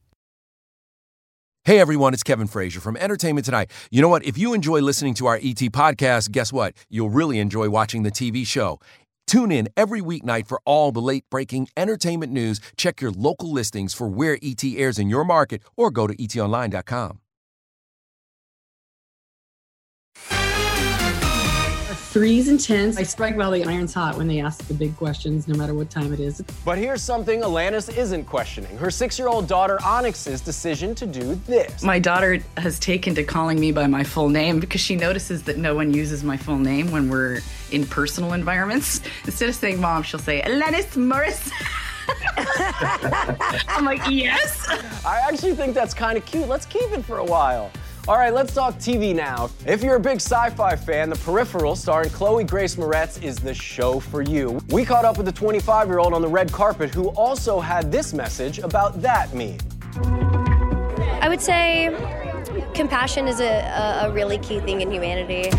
Hey 1.65 1.79
everyone, 1.79 2.13
it's 2.13 2.23
Kevin 2.23 2.47
Frazier 2.47 2.79
from 2.79 2.95
Entertainment 2.95 3.43
Tonight. 3.43 3.71
You 3.91 4.01
know 4.01 4.07
what? 4.07 4.23
If 4.23 4.37
you 4.37 4.53
enjoy 4.53 4.79
listening 4.79 5.15
to 5.15 5.25
our 5.25 5.35
ET 5.35 5.59
podcast, 5.73 6.31
guess 6.31 6.53
what? 6.53 6.73
You'll 6.89 7.09
really 7.09 7.39
enjoy 7.39 7.69
watching 7.69 8.03
the 8.03 8.11
TV 8.11 8.47
show. 8.47 8.79
Tune 9.27 9.51
in 9.51 9.67
every 9.75 9.99
weeknight 9.99 10.47
for 10.47 10.61
all 10.63 10.93
the 10.93 11.01
late 11.01 11.25
breaking 11.29 11.67
entertainment 11.75 12.31
news. 12.31 12.61
Check 12.77 13.01
your 13.01 13.11
local 13.11 13.51
listings 13.51 13.93
for 13.93 14.07
where 14.07 14.37
ET 14.41 14.63
airs 14.63 14.97
in 14.97 15.09
your 15.09 15.25
market 15.25 15.61
or 15.75 15.91
go 15.91 16.07
to 16.07 16.15
etonline.com. 16.15 17.19
Threes 22.15 22.47
and 22.47 22.57
tens. 22.57 22.97
I 22.97 23.03
strike 23.03 23.35
while 23.35 23.51
the 23.51 23.65
iron's 23.65 23.93
hot 23.93 24.15
when 24.15 24.25
they 24.25 24.39
ask 24.39 24.65
the 24.69 24.73
big 24.73 24.95
questions, 24.95 25.49
no 25.49 25.57
matter 25.57 25.73
what 25.73 25.89
time 25.89 26.13
it 26.13 26.21
is. 26.21 26.41
But 26.63 26.77
here's 26.77 27.01
something 27.01 27.41
Alanis 27.41 27.93
isn't 27.93 28.23
questioning 28.23 28.77
her 28.77 28.89
six 28.89 29.19
year 29.19 29.27
old 29.27 29.49
daughter 29.49 29.77
Onyx's 29.81 30.39
decision 30.39 30.95
to 30.95 31.05
do 31.05 31.35
this. 31.45 31.83
My 31.83 31.99
daughter 31.99 32.41
has 32.55 32.79
taken 32.79 33.15
to 33.15 33.25
calling 33.25 33.59
me 33.59 33.73
by 33.73 33.87
my 33.87 34.05
full 34.05 34.29
name 34.29 34.61
because 34.61 34.79
she 34.79 34.95
notices 34.95 35.43
that 35.43 35.57
no 35.57 35.75
one 35.75 35.93
uses 35.93 36.23
my 36.23 36.37
full 36.37 36.57
name 36.57 36.89
when 36.89 37.09
we're 37.09 37.41
in 37.73 37.85
personal 37.85 38.31
environments. 38.31 39.01
Instead 39.25 39.49
of 39.49 39.55
saying 39.55 39.81
mom, 39.81 40.01
she'll 40.01 40.17
say 40.17 40.41
Alanis 40.41 40.95
Morris. 40.95 41.51
I'm 43.67 43.83
like, 43.83 44.09
yes. 44.09 44.69
I 45.05 45.19
actually 45.27 45.55
think 45.55 45.73
that's 45.73 45.93
kind 45.93 46.17
of 46.17 46.25
cute. 46.25 46.47
Let's 46.47 46.65
keep 46.65 46.89
it 46.93 47.03
for 47.03 47.17
a 47.17 47.25
while. 47.25 47.71
All 48.07 48.17
right, 48.17 48.31
let's 48.31 48.53
talk 48.53 48.75
TV 48.75 49.15
now. 49.15 49.49
If 49.65 49.81
you're 49.81 49.95
a 49.95 49.99
big 49.99 50.17
sci 50.17 50.51
fi 50.51 50.75
fan, 50.75 51.09
The 51.09 51.15
Peripheral, 51.15 51.75
starring 51.75 52.11
Chloe 52.11 52.43
Grace 52.43 52.75
Moretz, 52.75 53.23
is 53.23 53.37
the 53.37 53.51
show 53.51 53.99
for 53.99 54.21
you. 54.21 54.61
We 54.69 54.85
caught 54.85 55.05
up 55.05 55.17
with 55.17 55.25
the 55.25 55.31
25 55.31 55.87
year 55.87 55.97
old 55.97 56.13
on 56.13 56.21
the 56.21 56.27
red 56.27 56.51
carpet 56.51 56.93
who 56.93 57.07
also 57.09 57.59
had 57.59 57.91
this 57.91 58.13
message 58.13 58.59
about 58.59 59.01
that 59.01 59.33
meme. 59.33 59.57
I 61.19 61.27
would 61.27 61.41
say 61.41 61.89
compassion 62.75 63.27
is 63.27 63.39
a, 63.39 63.47
a, 63.47 64.09
a 64.09 64.13
really 64.13 64.37
key 64.37 64.59
thing 64.59 64.81
in 64.81 64.91
humanity. 64.91 65.49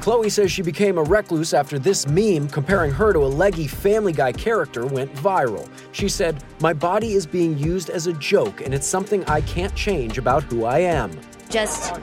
Chloe 0.00 0.28
says 0.30 0.50
she 0.50 0.62
became 0.62 0.98
a 0.98 1.02
recluse 1.04 1.54
after 1.54 1.78
this 1.78 2.08
meme 2.08 2.48
comparing 2.48 2.90
her 2.90 3.12
to 3.12 3.20
a 3.20 3.30
leggy 3.30 3.68
Family 3.68 4.12
Guy 4.12 4.32
character 4.32 4.84
went 4.84 5.14
viral. 5.14 5.68
She 5.92 6.08
said, 6.08 6.42
My 6.58 6.72
body 6.72 7.12
is 7.12 7.24
being 7.24 7.56
used 7.56 7.88
as 7.88 8.08
a 8.08 8.12
joke, 8.14 8.62
and 8.62 8.74
it's 8.74 8.86
something 8.86 9.24
I 9.26 9.42
can't 9.42 9.74
change 9.76 10.18
about 10.18 10.42
who 10.42 10.64
I 10.64 10.80
am. 10.80 11.12
Just 11.54 11.94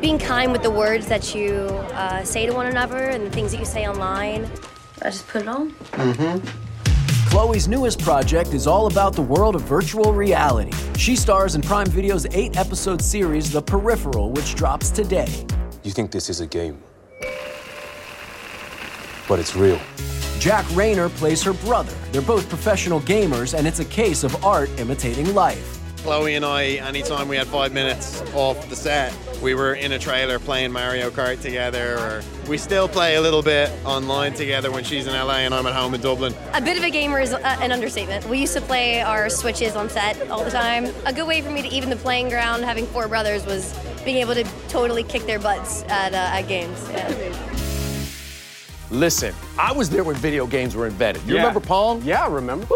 being 0.00 0.16
kind 0.16 0.52
with 0.52 0.62
the 0.62 0.70
words 0.70 1.08
that 1.08 1.34
you 1.34 1.54
uh, 1.90 2.22
say 2.22 2.46
to 2.46 2.52
one 2.52 2.66
another 2.66 3.08
and 3.08 3.26
the 3.26 3.30
things 3.30 3.50
that 3.50 3.58
you 3.58 3.64
say 3.64 3.88
online. 3.88 4.48
I 5.02 5.06
just 5.06 5.26
put 5.26 5.42
it 5.42 5.48
on. 5.48 5.72
Mm-hmm. 5.72 7.28
Chloe's 7.28 7.66
newest 7.66 7.98
project 7.98 8.54
is 8.54 8.68
all 8.68 8.86
about 8.86 9.14
the 9.14 9.22
world 9.22 9.56
of 9.56 9.62
virtual 9.62 10.12
reality. 10.12 10.70
She 10.96 11.16
stars 11.16 11.56
in 11.56 11.62
Prime 11.62 11.88
Video's 11.88 12.26
eight 12.26 12.56
episode 12.56 13.02
series, 13.02 13.50
The 13.50 13.60
Peripheral, 13.60 14.30
which 14.30 14.54
drops 14.54 14.88
today. 14.88 15.48
You 15.82 15.90
think 15.90 16.12
this 16.12 16.30
is 16.30 16.40
a 16.40 16.46
game, 16.46 16.80
but 19.26 19.40
it's 19.40 19.56
real. 19.56 19.80
Jack 20.38 20.64
Reynor 20.66 21.08
plays 21.16 21.42
her 21.42 21.54
brother. 21.54 21.92
They're 22.12 22.22
both 22.22 22.48
professional 22.48 23.00
gamers, 23.00 23.58
and 23.58 23.66
it's 23.66 23.80
a 23.80 23.84
case 23.84 24.22
of 24.22 24.44
art 24.44 24.70
imitating 24.78 25.34
life. 25.34 25.81
Chloe 26.02 26.34
and 26.34 26.44
I, 26.44 26.64
anytime 26.88 27.28
we 27.28 27.36
had 27.36 27.46
five 27.46 27.72
minutes 27.72 28.20
off 28.34 28.68
the 28.68 28.74
set, 28.74 29.16
we 29.40 29.54
were 29.54 29.74
in 29.74 29.92
a 29.92 29.98
trailer 30.00 30.40
playing 30.40 30.72
Mario 30.72 31.10
Kart 31.10 31.40
together, 31.40 31.96
or 31.98 32.22
we 32.48 32.58
still 32.58 32.88
play 32.88 33.14
a 33.14 33.20
little 33.20 33.42
bit 33.42 33.70
online 33.84 34.34
together 34.34 34.72
when 34.72 34.82
she's 34.82 35.06
in 35.06 35.12
LA 35.12 35.38
and 35.38 35.54
I'm 35.54 35.64
at 35.66 35.74
home 35.74 35.94
in 35.94 36.00
Dublin. 36.00 36.34
A 36.54 36.60
bit 36.60 36.76
of 36.76 36.82
a 36.82 36.90
gamer 36.90 37.20
is 37.20 37.32
uh, 37.32 37.38
an 37.60 37.70
understatement. 37.70 38.26
We 38.28 38.38
used 38.40 38.54
to 38.54 38.60
play 38.60 39.00
our 39.00 39.28
switches 39.30 39.76
on 39.76 39.88
set 39.88 40.28
all 40.28 40.42
the 40.42 40.50
time. 40.50 40.86
A 41.06 41.12
good 41.12 41.26
way 41.28 41.40
for 41.40 41.50
me 41.50 41.62
to 41.62 41.68
even 41.68 41.88
the 41.88 41.96
playing 41.96 42.28
ground, 42.30 42.64
having 42.64 42.86
four 42.86 43.06
brothers, 43.06 43.46
was 43.46 43.72
being 44.04 44.16
able 44.16 44.34
to 44.34 44.42
totally 44.68 45.04
kick 45.04 45.22
their 45.22 45.38
butts 45.38 45.84
at, 45.84 46.14
uh, 46.14 46.16
at 46.16 46.42
games. 46.48 46.84
Yeah. 46.90 47.48
Listen, 48.90 49.32
I 49.56 49.70
was 49.72 49.88
there 49.88 50.02
when 50.02 50.16
video 50.16 50.48
games 50.48 50.74
were 50.74 50.86
invented. 50.88 51.22
You 51.26 51.34
Yeah. 51.36 51.42
remember 51.42 51.60
Pong? 51.60 52.02
Yeah, 52.02 52.24
I 52.24 52.26
remember. 52.28 52.66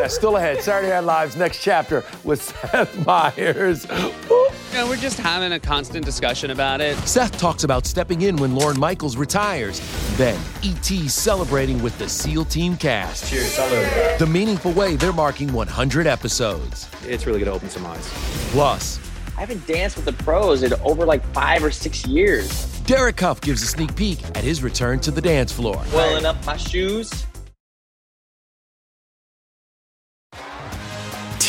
Yeah, 0.00 0.06
still 0.06 0.38
ahead. 0.38 0.62
Saturday 0.62 0.88
Night 0.88 1.04
Live's 1.04 1.36
next 1.36 1.62
chapter 1.62 2.02
with 2.24 2.40
Seth 2.40 3.06
Meyers. 3.06 3.86
You 3.90 4.78
know, 4.78 4.88
we're 4.88 4.96
just 4.96 5.18
having 5.18 5.52
a 5.52 5.60
constant 5.60 6.06
discussion 6.06 6.52
about 6.52 6.80
it. 6.80 6.96
Seth 7.06 7.36
talks 7.38 7.64
about 7.64 7.84
stepping 7.84 8.22
in 8.22 8.36
when 8.36 8.54
Lorne 8.54 8.80
Michaels 8.80 9.18
retires. 9.18 9.78
Then, 10.16 10.40
E.T. 10.62 11.06
celebrating 11.08 11.82
with 11.82 11.98
the 11.98 12.08
SEAL 12.08 12.46
Team 12.46 12.78
cast. 12.78 13.28
Cheers, 13.28 13.58
salud. 13.58 14.18
The 14.18 14.24
meaningful 14.24 14.72
way 14.72 14.96
they're 14.96 15.12
marking 15.12 15.52
100 15.52 16.06
episodes. 16.06 16.88
It's 17.06 17.26
really 17.26 17.40
going 17.40 17.50
to 17.50 17.54
open 17.56 17.68
some 17.68 17.84
eyes. 17.84 18.08
Plus, 18.52 18.98
I 19.36 19.40
haven't 19.40 19.66
danced 19.66 19.96
with 19.96 20.06
the 20.06 20.14
pros 20.24 20.62
in 20.62 20.72
over 20.82 21.04
like 21.04 21.22
five 21.34 21.62
or 21.62 21.70
six 21.70 22.06
years. 22.06 22.80
Derek 22.84 23.20
Hough 23.20 23.42
gives 23.42 23.62
a 23.62 23.66
sneak 23.66 23.94
peek 23.96 24.24
at 24.28 24.44
his 24.44 24.62
return 24.62 24.98
to 25.00 25.10
the 25.10 25.20
dance 25.20 25.52
floor. 25.52 25.84
Welling 25.92 26.24
up 26.24 26.42
my 26.46 26.56
shoes. 26.56 27.26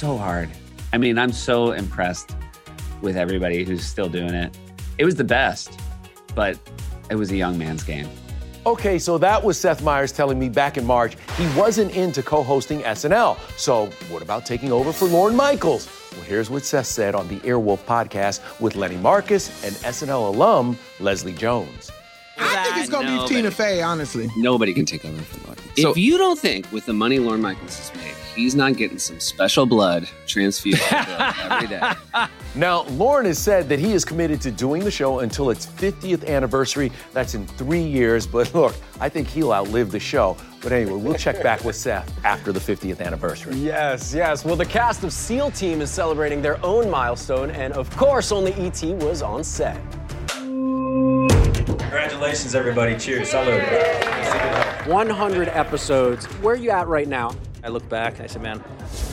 so 0.00 0.16
hard. 0.16 0.48
I 0.94 0.98
mean, 0.98 1.18
I'm 1.18 1.30
so 1.30 1.72
impressed 1.72 2.34
with 3.02 3.18
everybody 3.18 3.64
who's 3.64 3.84
still 3.84 4.08
doing 4.08 4.32
it. 4.32 4.56
It 4.96 5.04
was 5.04 5.14
the 5.14 5.24
best, 5.24 5.78
but 6.34 6.58
it 7.10 7.16
was 7.16 7.30
a 7.30 7.36
young 7.36 7.58
man's 7.58 7.82
game. 7.82 8.08
Okay, 8.64 8.98
so 8.98 9.18
that 9.18 9.44
was 9.44 9.60
Seth 9.60 9.82
Meyers 9.82 10.10
telling 10.10 10.38
me 10.38 10.48
back 10.48 10.78
in 10.78 10.86
March 10.86 11.16
he 11.36 11.46
wasn't 11.58 11.94
into 11.94 12.22
co 12.22 12.42
hosting 12.42 12.80
SNL. 12.80 13.38
So, 13.58 13.86
what 14.08 14.22
about 14.22 14.46
taking 14.46 14.72
over 14.72 14.90
for 14.90 15.04
Lorne 15.04 15.36
Michaels? 15.36 15.86
Well, 16.12 16.22
here's 16.22 16.48
what 16.48 16.64
Seth 16.64 16.86
said 16.86 17.14
on 17.14 17.28
the 17.28 17.36
Airwolf 17.40 17.80
podcast 17.80 18.40
with 18.58 18.76
Lenny 18.76 18.96
Marcus 18.96 19.62
and 19.64 19.74
SNL 19.76 20.28
alum 20.34 20.78
Leslie 20.98 21.34
Jones. 21.34 21.90
I 22.38 22.64
think 22.64 22.76
it's 22.78 22.88
gonna 22.88 23.22
be 23.22 23.28
Tina 23.28 23.48
but- 23.48 23.54
Fey, 23.54 23.82
honestly. 23.82 24.30
Nobody 24.36 24.72
can 24.72 24.86
take 24.86 25.04
over 25.04 25.20
for 25.22 25.46
Lorne. 25.46 25.58
So- 25.76 25.90
if 25.90 25.98
you 25.98 26.16
don't 26.16 26.38
think 26.38 26.70
with 26.72 26.86
the 26.86 26.94
money 26.94 27.18
Lorne 27.18 27.42
Michaels 27.42 27.76
has 27.78 27.94
made, 27.94 27.99
he's 28.34 28.54
not 28.54 28.76
getting 28.76 28.98
some 28.98 29.20
special 29.20 29.66
blood 29.66 30.08
transfused 30.26 30.82
into 30.82 31.34
every 31.50 31.68
day. 31.68 31.92
Now, 32.54 32.82
Lorne 32.90 33.26
has 33.26 33.38
said 33.38 33.68
that 33.68 33.78
he 33.78 33.92
is 33.92 34.04
committed 34.04 34.40
to 34.42 34.50
doing 34.50 34.82
the 34.82 34.90
show 34.90 35.20
until 35.20 35.50
its 35.50 35.66
50th 35.66 36.26
anniversary. 36.26 36.90
That's 37.12 37.34
in 37.34 37.46
three 37.46 37.82
years, 37.82 38.26
but 38.26 38.52
look, 38.56 38.74
I 39.00 39.08
think 39.08 39.28
he'll 39.28 39.52
outlive 39.52 39.90
the 39.90 40.00
show. 40.00 40.36
But 40.62 40.72
anyway, 40.72 41.00
we'll 41.00 41.14
check 41.14 41.42
back 41.42 41.64
with 41.64 41.76
Seth 41.76 42.12
after 42.24 42.52
the 42.52 42.60
50th 42.60 43.00
anniversary. 43.00 43.54
Yes, 43.56 44.12
yes. 44.12 44.44
Well, 44.44 44.56
the 44.56 44.66
cast 44.66 45.04
of 45.04 45.12
SEAL 45.12 45.52
Team 45.52 45.80
is 45.80 45.90
celebrating 45.90 46.42
their 46.42 46.62
own 46.64 46.90
milestone, 46.90 47.50
and 47.50 47.72
of 47.74 47.88
course, 47.96 48.30
only 48.30 48.52
ET 48.54 48.82
was 48.82 49.22
on 49.22 49.42
set. 49.42 49.80
Congratulations, 51.90 52.54
everybody. 52.54 52.96
Cheers. 52.98 53.32
Salud. 53.32 54.86
100 54.86 55.48
episodes. 55.48 56.26
Where 56.26 56.54
are 56.54 56.58
you 56.58 56.70
at 56.70 56.88
right 56.88 57.08
now? 57.08 57.32
I 57.62 57.68
look 57.68 57.86
back 57.88 58.14
and 58.14 58.22
I 58.22 58.26
said, 58.26 58.42
man, 58.42 58.62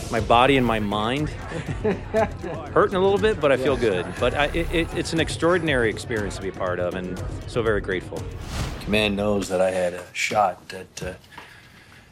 my 0.10 0.22
body 0.22 0.58
and 0.58 0.66
my 0.66 0.80
mind 0.80 1.30
hurting 2.74 2.96
a 2.96 3.00
little 3.00 3.18
bit, 3.18 3.42
but 3.42 3.52
I 3.52 3.58
feel 3.58 3.76
good. 3.76 4.06
But 4.20 4.34
I, 4.36 4.46
it, 4.48 4.74
it, 4.74 4.94
it's 4.94 5.14
an 5.14 5.20
extraordinary 5.20 5.90
experience 5.90 6.38
to 6.38 6.42
be 6.42 6.50
a 6.50 6.54
part 6.54 6.80
of, 6.80 6.96
and 6.96 7.22
so 7.48 7.62
very 7.62 7.82
grateful. 7.82 8.24
Command 8.82 9.18
knows 9.18 9.50
that 9.50 9.60
I 9.60 9.72
had 9.72 9.94
a 9.94 10.04
shot 10.14 10.62
at 10.74 11.04
uh, 11.04 11.14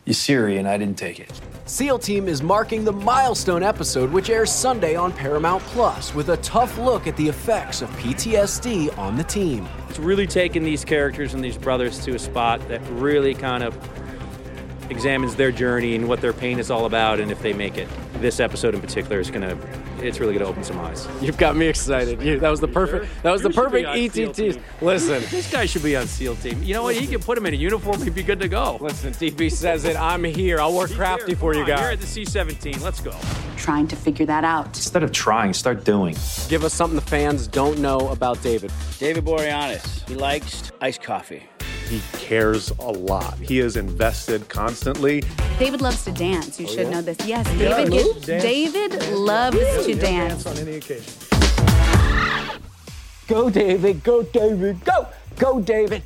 you 0.06 0.46
and 0.58 0.68
I 0.68 0.78
didn't 0.78 0.98
take 0.98 1.20
it. 1.20 1.32
SEAL 1.66 2.00
Team 2.00 2.28
is 2.28 2.44
marking 2.44 2.84
the 2.84 2.92
milestone 2.92 3.64
episode, 3.64 4.12
which 4.12 4.30
airs 4.30 4.52
Sunday 4.52 4.96
on 4.96 5.12
Paramount 5.12 5.64
Plus, 5.64 6.14
with 6.14 6.30
a 6.30 6.38
tough 6.38 6.78
look 6.78 7.08
at 7.08 7.18
the 7.18 7.28
effects 7.28 7.82
of 7.82 7.90
PTSD 7.92 8.96
on 9.00 9.16
the 9.16 9.24
team. 9.24 9.68
It's 9.90 9.98
really 9.98 10.28
taking 10.28 10.64
these 10.64 10.86
characters 10.86 11.34
and 11.34 11.44
these 11.44 11.58
brothers 11.58 12.04
to 12.06 12.14
a 12.14 12.20
spot 12.20 12.66
that 12.68 12.82
really 12.92 13.34
kind 13.34 13.64
of 13.64 13.76
examines 14.90 15.36
their 15.36 15.52
journey 15.52 15.96
and 15.96 16.08
what 16.08 16.22
their 16.22 16.34
pain 16.34 16.60
is 16.60 16.70
all 16.72 16.86
about 16.86 17.20
and 17.20 17.32
if 17.32 17.42
they 17.42 17.54
make 17.54 17.78
it. 17.78 17.88
This 18.16 18.40
episode 18.40 18.76
in 18.76 18.82
particular 18.82 19.20
is 19.20 19.30
gonna 19.30 19.58
it's 20.00 20.20
really 20.20 20.34
gonna 20.34 20.46
open 20.46 20.64
some 20.64 20.80
eyes. 20.80 21.08
You've 21.22 21.38
got 21.38 21.56
me 21.56 21.68
excited. 21.68 22.22
You, 22.22 22.40
that 22.40 22.50
was 22.50 22.60
the 22.60 22.68
perfect. 22.68 23.08
That 23.24 23.32
was 23.32 23.42
the 23.42 23.50
perfect 23.50 23.88
ETT. 23.88 24.60
Listen, 24.82 25.24
This 25.30 25.52
guy 25.52 25.66
should 25.66 25.84
be 25.84 25.96
on 25.96 26.08
SEAL 26.08 26.36
team. 26.38 26.62
You 26.62 26.74
know 26.74 26.84
what? 26.84 26.96
He 26.96 27.08
can 27.08 27.22
put 27.22 27.38
him 27.38 27.46
in 27.46 27.54
a 27.54 27.58
uniform. 27.58 28.02
He'd 28.02 28.14
be 28.16 28.24
good 28.24 28.40
to 28.42 28.48
go. 28.48 28.78
Listen, 28.82 29.14
DP 29.14 29.52
says 29.52 29.86
it. 29.86 29.96
I'm 29.96 30.24
here. 30.24 30.60
I'll 30.60 30.74
work 30.76 30.92
crafty 30.92 31.34
for 31.36 31.54
you 31.54 31.64
Come 31.66 31.72
on, 31.74 31.80
You're 31.80 31.92
guys. 31.92 31.94
at 31.94 32.02
the 32.02 32.08
C-17. 32.08 32.82
Let's 32.82 33.00
go. 33.00 33.16
Trying 33.58 33.88
to 33.88 33.96
figure 33.96 34.26
that 34.26 34.44
out. 34.44 34.68
Instead 34.68 35.04
of 35.04 35.12
trying, 35.12 35.54
start 35.54 35.84
doing. 35.84 36.16
Give 36.50 36.64
us 36.64 36.74
something 36.74 36.96
the 36.96 37.02
fans 37.02 37.48
don't 37.48 37.80
know 37.80 38.10
about 38.10 38.42
David. 38.44 38.72
David 39.00 39.26
Boreanaz. 39.26 40.08
He 40.08 40.16
likes 40.16 40.72
iced 40.82 41.02
coffee. 41.02 41.44
He 41.90 42.02
cares 42.14 42.72
a 42.80 42.92
lot. 42.92 43.38
He 43.38 43.60
is 43.60 43.76
invested 43.78 44.48
constantly. 44.50 45.24
David 45.60 45.82
loves 45.82 46.04
to 46.06 46.12
dance. 46.12 46.60
You 46.60 46.66
Oh, 46.66 46.70
should 46.70 46.88
yeah? 46.88 46.90
know 46.90 47.02
this. 47.02 47.18
Yes, 47.26 47.48
Yeah, 47.58 47.78
David. 47.78 47.90
move, 47.94 48.14
gets- 48.16 48.26
dance. 48.26 48.44
David 48.44 49.12
loves 49.12 49.58
to 49.58 49.84
He'll 49.92 49.98
dance. 50.00 50.46
on 50.46 50.58
any 50.58 50.76
occasion. 50.76 51.14
Go, 53.28 53.50
David. 53.50 54.04
Go, 54.04 54.22
David. 54.24 54.84
Go. 54.86 55.08
Go, 55.38 55.60
David. 55.60 56.04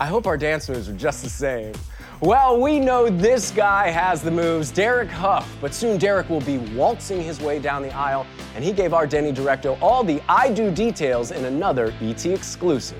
I 0.00 0.06
hope 0.06 0.26
our 0.26 0.36
dancers 0.36 0.88
are 0.88 0.92
just 0.94 1.22
the 1.22 1.30
same. 1.30 1.72
Well, 2.20 2.60
we 2.60 2.78
know 2.78 3.08
this 3.10 3.50
guy 3.50 3.90
has 3.90 4.22
the 4.22 4.30
moves, 4.30 4.70
Derek 4.70 5.08
Hough, 5.10 5.48
but 5.60 5.74
soon 5.74 5.98
Derek 5.98 6.28
will 6.30 6.40
be 6.40 6.58
waltzing 6.76 7.20
his 7.20 7.40
way 7.40 7.58
down 7.58 7.82
the 7.82 7.92
aisle, 7.92 8.26
and 8.54 8.64
he 8.64 8.70
gave 8.72 8.94
our 8.94 9.08
Denny 9.08 9.32
Directo 9.32 9.76
all 9.82 10.04
the 10.04 10.20
I 10.28 10.50
do 10.52 10.70
details 10.70 11.32
in 11.32 11.44
another 11.44 11.92
ET 12.00 12.24
exclusive. 12.26 12.98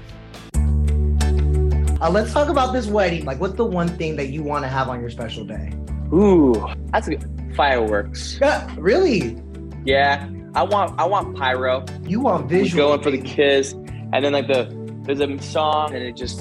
Uh, 2.03 2.11
let's 2.11 2.33
talk 2.33 2.49
about 2.49 2.73
this 2.73 2.89
wedding. 2.89 3.25
Like, 3.25 3.39
what's 3.39 3.55
the 3.55 3.65
one 3.65 3.87
thing 3.87 4.17
that 4.17 4.31
you 4.31 4.43
want 4.43 4.65
to 4.65 4.69
have 4.69 4.89
on 4.89 5.01
your 5.01 5.09
special 5.09 5.45
day? 5.45 5.73
Ooh, 6.13 6.53
that's 6.87 7.07
a 7.07 7.15
good. 7.15 7.55
Fireworks. 7.55 8.39
Yeah, 8.41 8.69
really? 8.77 9.41
Yeah, 9.85 10.29
I 10.57 10.65
want 10.65 10.99
I 10.99 11.05
want 11.05 11.37
pyro. 11.37 11.85
You 12.03 12.19
want 12.19 12.49
visual? 12.49 12.89
going 12.89 13.03
for 13.03 13.13
the 13.13 13.21
kiss, 13.21 13.75
and 13.75 14.25
then 14.25 14.33
like 14.33 14.49
the 14.49 14.67
there's 15.05 15.21
a 15.21 15.39
song, 15.41 15.95
and 15.95 16.03
it 16.03 16.17
just 16.17 16.41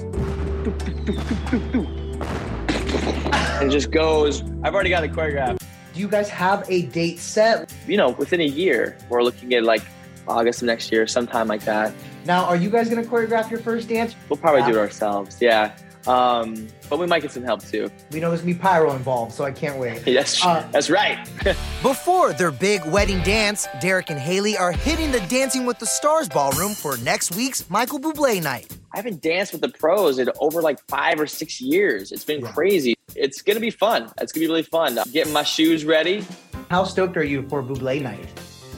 and 3.59 3.67
it 3.67 3.69
just 3.69 3.91
goes. 3.91 4.41
I've 4.63 4.73
already 4.73 4.89
got 4.89 5.01
the 5.01 5.09
choreograph. 5.09 5.59
Do 5.93 5.99
you 5.99 6.07
guys 6.07 6.27
have 6.29 6.65
a 6.71 6.87
date 6.87 7.19
set? 7.19 7.71
You 7.87 7.97
know, 7.97 8.09
within 8.11 8.41
a 8.41 8.45
year, 8.45 8.97
we're 9.09 9.21
looking 9.21 9.53
at 9.53 9.63
like 9.63 9.83
August 10.27 10.63
of 10.63 10.65
next 10.65 10.91
year, 10.91 11.05
sometime 11.05 11.47
like 11.47 11.65
that. 11.65 11.93
Now, 12.25 12.45
are 12.45 12.55
you 12.55 12.69
guys 12.69 12.89
gonna 12.89 13.03
choreograph 13.03 13.49
your 13.49 13.59
first 13.59 13.89
dance? 13.89 14.15
We'll 14.29 14.37
probably 14.37 14.63
do 14.71 14.77
it 14.77 14.81
ourselves. 14.81 15.37
Yeah, 15.41 15.75
um, 16.07 16.67
but 16.89 16.99
we 16.99 17.05
might 17.05 17.21
get 17.21 17.31
some 17.31 17.43
help 17.43 17.63
too. 17.63 17.89
We 18.11 18.19
know 18.19 18.29
there's 18.29 18.41
gonna 18.41 18.53
be 18.53 18.59
pyro 18.59 18.93
involved, 18.93 19.33
so 19.33 19.43
I 19.43 19.51
can't 19.51 19.77
wait. 19.77 20.03
That's 20.05 20.43
Uh, 20.43 20.67
that's 20.71 20.89
right. 20.89 21.17
Before 21.81 22.33
their 22.33 22.51
big 22.51 22.85
wedding 22.85 23.21
dance, 23.23 23.67
Derek 23.79 24.09
and 24.09 24.19
Hayley 24.19 24.57
are 24.57 24.71
hitting 24.71 25.11
the 25.11 25.19
Dancing 25.21 25.65
with 25.65 25.79
the 25.79 25.85
Stars 25.85 26.27
ballroom 26.29 26.73
for 26.73 26.97
next 26.97 27.35
week's 27.35 27.69
Michael 27.69 27.99
Bublé 27.99 28.41
night. 28.41 28.75
I 28.93 28.97
haven't 28.97 29.21
danced 29.21 29.53
with 29.53 29.61
the 29.61 29.69
pros 29.69 30.19
in 30.19 30.29
over 30.39 30.61
like 30.61 30.79
five 30.87 31.19
or 31.19 31.27
six 31.27 31.61
years. 31.61 32.11
It's 32.11 32.25
been 32.25 32.41
crazy. 32.41 32.95
It's 33.15 33.41
gonna 33.41 33.59
be 33.59 33.69
fun. 33.71 34.11
It's 34.19 34.31
gonna 34.31 34.45
be 34.45 34.47
really 34.47 34.63
fun. 34.63 34.97
I'm 34.97 35.09
getting 35.11 35.33
my 35.33 35.43
shoes 35.43 35.85
ready. 35.85 36.25
How 36.69 36.83
stoked 36.83 37.15
are 37.17 37.23
you 37.23 37.47
for 37.47 37.61
Bublé 37.63 38.01
night? 38.01 38.27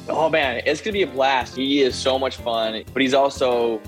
Oh 0.09 0.29
man, 0.29 0.61
it's 0.65 0.81
gonna 0.81 0.93
be 0.93 1.03
a 1.03 1.07
blast. 1.07 1.55
He 1.55 1.81
is 1.81 1.95
so 1.95 2.19
much 2.19 2.37
fun, 2.37 2.83
but 2.91 3.01
he's 3.01 3.13
also 3.13 3.81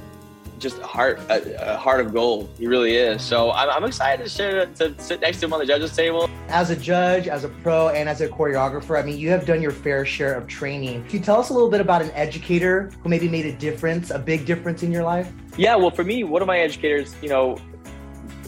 just 0.60 0.80
a 0.80 0.86
heart, 0.86 1.19
a, 1.30 1.73
a 1.73 1.78
heart 1.78 1.99
of 1.99 2.13
gold. 2.13 2.49
He 2.58 2.67
really 2.67 2.95
is. 2.95 3.21
So 3.21 3.51
I'm, 3.51 3.69
I'm 3.69 3.84
excited 3.84 4.23
to, 4.23 4.30
share, 4.30 4.65
to 4.65 4.95
sit 5.01 5.19
next 5.19 5.39
to 5.39 5.45
him 5.45 5.54
on 5.54 5.60
the 5.60 5.65
judges 5.65 5.93
table. 5.95 6.30
As 6.47 6.69
a 6.69 6.75
judge, 6.75 7.28
as 7.28 7.43
a 7.43 7.49
pro, 7.49 7.89
and 7.89 8.08
as 8.08 8.21
a 8.21 8.30
choreographer, 8.30 8.97
I 8.97 9.06
mean, 9.06 9.17
you 9.17 9.30
have 9.30 9.45
done 9.45 9.62
your 9.62 9.71
fair 9.71 10.06
share 10.06 10.34
of 10.34 10.47
training. 10.47 11.04
Can 11.04 11.19
you 11.19 11.25
tell 11.25 11.39
us 11.39 11.49
a 11.49 11.54
little 11.54 11.69
bit 11.69 11.82
about 11.82 12.01
an 12.01 12.12
educator 12.12 12.89
who 13.01 13.10
maybe 13.10 13.28
made 13.28 13.45
a 13.45 13.56
difference, 13.58 14.12
a 14.12 14.19
big 14.19 14.45
difference 14.45 14.84
in 14.84 14.91
your 14.91 15.04
life? 15.04 15.30
Yeah, 15.58 15.75
well, 15.75 15.91
for 15.91 16.06
me, 16.06 16.23
one 16.23 16.41
of 16.41 16.47
my 16.47 16.60
educators, 16.60 17.13
you 17.21 17.30
know, 17.30 17.58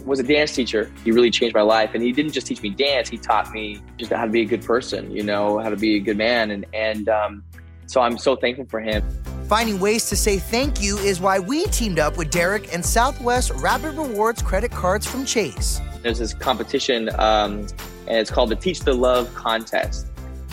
was 0.06 0.20
a 0.22 0.24
dance 0.24 0.54
teacher. 0.54 0.90
He 1.04 1.12
really 1.12 1.30
changed 1.30 1.54
my 1.54 1.62
life, 1.62 1.92
and 1.94 2.02
he 2.02 2.14
didn't 2.14 2.32
just 2.32 2.48
teach 2.48 2.62
me 2.62 2.70
dance. 2.70 3.10
He 3.10 3.18
taught 3.18 3.52
me 3.52 3.82
just 3.98 4.12
how 4.12 4.24
to 4.24 4.32
be 4.32 4.42
a 4.42 4.46
good 4.46 4.64
person. 4.64 5.12
You 5.12 5.24
know, 5.24 5.60
how 5.60 5.70
to 5.70 5.76
be 5.76 5.98
a 5.98 6.00
good 6.00 6.18
man, 6.18 6.52
and 6.52 6.66
and 6.74 7.10
um, 7.10 7.44
so 7.88 8.02
I'm 8.02 8.18
so 8.18 8.36
thankful 8.36 8.66
for 8.66 8.80
him. 8.80 9.04
Finding 9.48 9.80
ways 9.80 10.10
to 10.10 10.16
say 10.16 10.40
thank 10.40 10.82
you 10.82 10.98
is 10.98 11.22
why 11.22 11.40
we 11.40 11.66
teamed 11.66 12.00
up 12.00 12.18
with 12.18 12.30
Derek 12.30 12.74
and 12.74 12.86
Southwest 12.86 13.52
Rapid 13.56 13.96
Rewards 13.96 14.42
credit 14.42 14.72
cards 14.72 15.08
from 15.08 15.26
Chase. 15.26 15.80
There's 16.04 16.20
this 16.20 16.34
competition, 16.34 17.10
um, 17.18 17.66
and 18.08 18.18
it's 18.18 18.30
called 18.30 18.50
the 18.50 18.58
Teach 18.58 18.82
the 18.82 18.94
Love 18.94 19.34
Contest. 19.34 20.08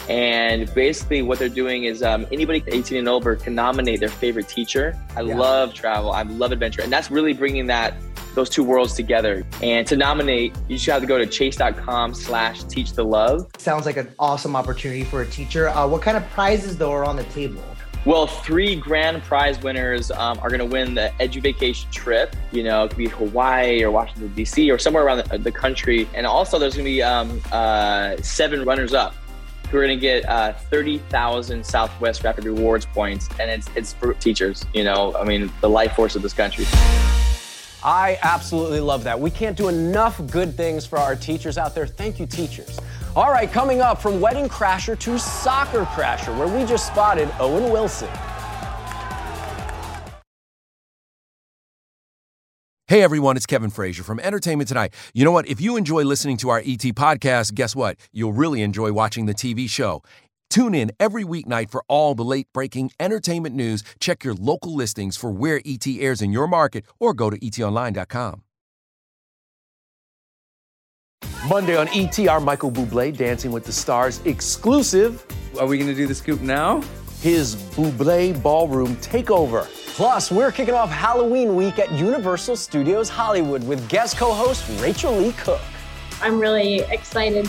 And 0.08 0.72
basically, 0.74 1.22
what 1.22 1.38
they're 1.38 1.48
doing 1.48 1.84
is 1.84 2.02
um, 2.02 2.26
anybody 2.30 2.62
18 2.66 2.98
and 2.98 3.08
over 3.08 3.36
can 3.36 3.54
nominate 3.54 4.00
their 4.00 4.08
favorite 4.08 4.48
teacher. 4.48 4.96
I 5.16 5.22
love 5.22 5.74
travel. 5.74 6.12
I 6.12 6.22
love 6.22 6.52
adventure, 6.52 6.82
and 6.82 6.92
that's 6.92 7.10
really 7.10 7.32
bringing 7.32 7.66
that 7.68 7.94
those 8.34 8.50
two 8.50 8.64
worlds 8.64 8.94
together. 8.94 9.46
And 9.62 9.86
to 9.86 9.96
nominate, 9.96 10.54
you 10.68 10.76
just 10.76 10.86
have 10.86 11.00
to 11.00 11.06
go 11.06 11.18
to 11.18 11.26
chase.com/slash 11.26 12.64
teach 12.64 12.92
the 12.92 13.04
love. 13.04 13.48
Sounds 13.58 13.86
like 13.86 13.96
an 13.96 14.12
awesome 14.18 14.56
opportunity 14.56 15.04
for 15.04 15.22
a 15.22 15.26
teacher. 15.26 15.68
Uh, 15.68 15.86
what 15.86 16.02
kind 16.02 16.16
of 16.16 16.28
prizes, 16.30 16.76
though, 16.76 16.92
are 16.92 17.04
on 17.04 17.16
the 17.16 17.24
table? 17.24 17.62
Well, 18.04 18.26
three 18.26 18.76
grand 18.76 19.22
prize 19.22 19.58
winners 19.62 20.10
um, 20.10 20.38
are 20.40 20.50
going 20.50 20.58
to 20.58 20.66
win 20.66 20.94
the 20.94 21.10
Edu 21.20 21.40
Vacation 21.40 21.90
trip. 21.90 22.36
You 22.52 22.62
know, 22.62 22.84
it 22.84 22.88
could 22.88 22.98
be 22.98 23.08
Hawaii 23.08 23.82
or 23.82 23.90
Washington, 23.90 24.30
D.C., 24.34 24.70
or 24.70 24.78
somewhere 24.78 25.04
around 25.04 25.26
the, 25.26 25.38
the 25.38 25.52
country. 25.52 26.06
And 26.12 26.26
also, 26.26 26.58
there's 26.58 26.74
going 26.74 26.84
to 26.84 26.90
be 26.90 27.02
um, 27.02 27.40
uh, 27.50 28.16
seven 28.18 28.64
runners 28.66 28.92
up 28.92 29.14
who 29.70 29.78
are 29.78 29.86
going 29.86 29.98
to 29.98 30.00
get 30.00 30.28
uh, 30.28 30.52
30,000 30.52 31.64
Southwest 31.64 32.22
Rapid 32.22 32.44
Rewards 32.44 32.84
points. 32.84 33.30
And 33.40 33.50
it's, 33.50 33.68
it's 33.74 33.94
for 33.94 34.12
teachers, 34.14 34.66
you 34.74 34.84
know, 34.84 35.16
I 35.16 35.24
mean, 35.24 35.50
the 35.62 35.70
life 35.70 35.94
force 35.94 36.14
of 36.14 36.20
this 36.20 36.34
country. 36.34 36.66
I 37.84 38.18
absolutely 38.22 38.80
love 38.80 39.04
that. 39.04 39.20
We 39.20 39.30
can't 39.30 39.56
do 39.56 39.68
enough 39.68 40.20
good 40.30 40.56
things 40.56 40.86
for 40.86 40.98
our 40.98 41.14
teachers 41.14 41.58
out 41.58 41.74
there. 41.74 41.86
Thank 41.86 42.18
you, 42.18 42.26
teachers. 42.26 42.80
All 43.14 43.30
right, 43.30 43.50
coming 43.50 43.82
up 43.82 44.00
from 44.00 44.20
Wedding 44.20 44.48
Crasher 44.48 44.98
to 44.98 45.18
Soccer 45.18 45.84
Crasher, 45.84 46.36
where 46.36 46.48
we 46.48 46.66
just 46.66 46.86
spotted 46.86 47.28
Owen 47.38 47.70
Wilson. 47.70 48.08
Hey 52.86 53.02
everyone, 53.02 53.36
it's 53.36 53.46
Kevin 53.46 53.70
Frazier 53.70 54.02
from 54.02 54.20
Entertainment 54.20 54.68
Tonight. 54.68 54.94
You 55.14 55.24
know 55.24 55.30
what? 55.32 55.48
If 55.48 55.58
you 55.58 55.76
enjoy 55.76 56.02
listening 56.04 56.36
to 56.38 56.50
our 56.50 56.58
ET 56.58 56.84
podcast, 56.94 57.54
guess 57.54 57.74
what? 57.74 57.96
You'll 58.12 58.34
really 58.34 58.60
enjoy 58.60 58.92
watching 58.92 59.26
the 59.26 59.34
TV 59.34 59.68
show. 59.70 60.02
Tune 60.50 60.74
in 60.74 60.92
every 61.00 61.24
weeknight 61.24 61.70
for 61.70 61.84
all 61.88 62.14
the 62.14 62.24
late 62.24 62.46
breaking 62.52 62.92
entertainment 63.00 63.54
news. 63.54 63.82
Check 63.98 64.24
your 64.24 64.34
local 64.34 64.74
listings 64.74 65.16
for 65.16 65.30
where 65.30 65.60
ET 65.64 65.86
airs 65.86 66.22
in 66.22 66.32
your 66.32 66.46
market 66.46 66.84
or 67.00 67.12
go 67.14 67.30
to 67.30 67.38
etonline.com. 67.38 68.42
Monday 71.48 71.76
on 71.76 71.88
ET, 71.88 72.18
our 72.26 72.40
Michael 72.40 72.70
Bublé 72.70 73.14
Dancing 73.14 73.52
with 73.52 73.64
the 73.64 73.72
Stars 73.72 74.20
exclusive. 74.24 75.26
Are 75.60 75.66
we 75.66 75.76
going 75.76 75.90
to 75.90 75.94
do 75.94 76.06
the 76.06 76.14
scoop 76.14 76.40
now? 76.40 76.80
His 77.20 77.54
Bublé 77.54 78.40
Ballroom 78.42 78.96
Takeover. 78.96 79.66
Plus, 79.94 80.30
we're 80.30 80.50
kicking 80.50 80.74
off 80.74 80.90
Halloween 80.90 81.54
week 81.54 81.78
at 81.78 81.92
Universal 81.92 82.56
Studios 82.56 83.08
Hollywood 83.08 83.62
with 83.64 83.86
guest 83.88 84.16
co 84.16 84.32
host 84.32 84.64
Rachael 84.80 85.16
Leigh 85.16 85.32
Cook. 85.32 85.60
I'm 86.22 86.40
really 86.40 86.80
excited. 86.90 87.46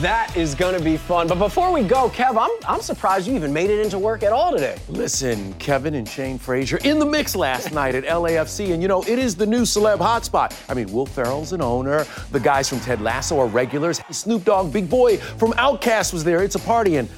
That 0.00 0.36
is 0.36 0.56
going 0.56 0.76
to 0.76 0.82
be 0.82 0.96
fun. 0.96 1.28
But 1.28 1.38
before 1.38 1.72
we 1.72 1.84
go, 1.84 2.08
Kev, 2.08 2.36
I'm, 2.36 2.50
I'm 2.68 2.80
surprised 2.80 3.28
you 3.28 3.34
even 3.36 3.52
made 3.52 3.70
it 3.70 3.78
into 3.78 3.96
work 3.96 4.24
at 4.24 4.32
all 4.32 4.50
today. 4.50 4.76
Listen, 4.88 5.52
Kevin 5.54 5.94
and 5.94 6.08
Shane 6.08 6.36
Frazier 6.36 6.78
in 6.78 6.98
the 6.98 7.06
mix 7.06 7.36
last 7.36 7.72
night 7.72 7.94
at 7.94 8.02
LAFC, 8.04 8.72
and 8.72 8.82
you 8.82 8.88
know, 8.88 9.02
it 9.02 9.20
is 9.20 9.36
the 9.36 9.46
new 9.46 9.62
celeb 9.62 9.98
hotspot. 9.98 10.52
I 10.68 10.74
mean, 10.74 10.92
Will 10.92 11.06
Ferrell's 11.06 11.52
an 11.52 11.62
owner, 11.62 12.06
the 12.32 12.40
guys 12.40 12.68
from 12.68 12.80
Ted 12.80 13.00
Lasso 13.02 13.38
are 13.38 13.46
regulars, 13.46 14.00
Snoop 14.10 14.44
Dogg, 14.44 14.72
Big 14.72 14.90
Boi 14.90 15.16
from 15.16 15.52
Outkast 15.52 16.12
was 16.12 16.24
there. 16.24 16.42
It's 16.42 16.56
a 16.56 16.60
party, 16.60 16.96
and 16.96 17.08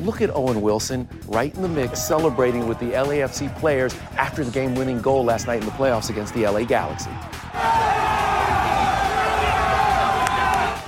look 0.00 0.20
at 0.20 0.34
Owen 0.34 0.60
Wilson 0.60 1.08
right 1.28 1.54
in 1.54 1.62
the 1.62 1.68
mix 1.68 2.02
celebrating 2.02 2.66
with 2.66 2.80
the 2.80 2.90
LAFC 2.90 3.56
players 3.60 3.94
after 4.16 4.42
the 4.42 4.50
game 4.50 4.74
winning 4.74 5.00
goal 5.00 5.24
last 5.24 5.46
night 5.46 5.60
in 5.60 5.66
the 5.66 5.72
playoffs 5.72 6.10
against 6.10 6.34
the 6.34 6.44
LA 6.44 6.64
Galaxy. 6.64 7.10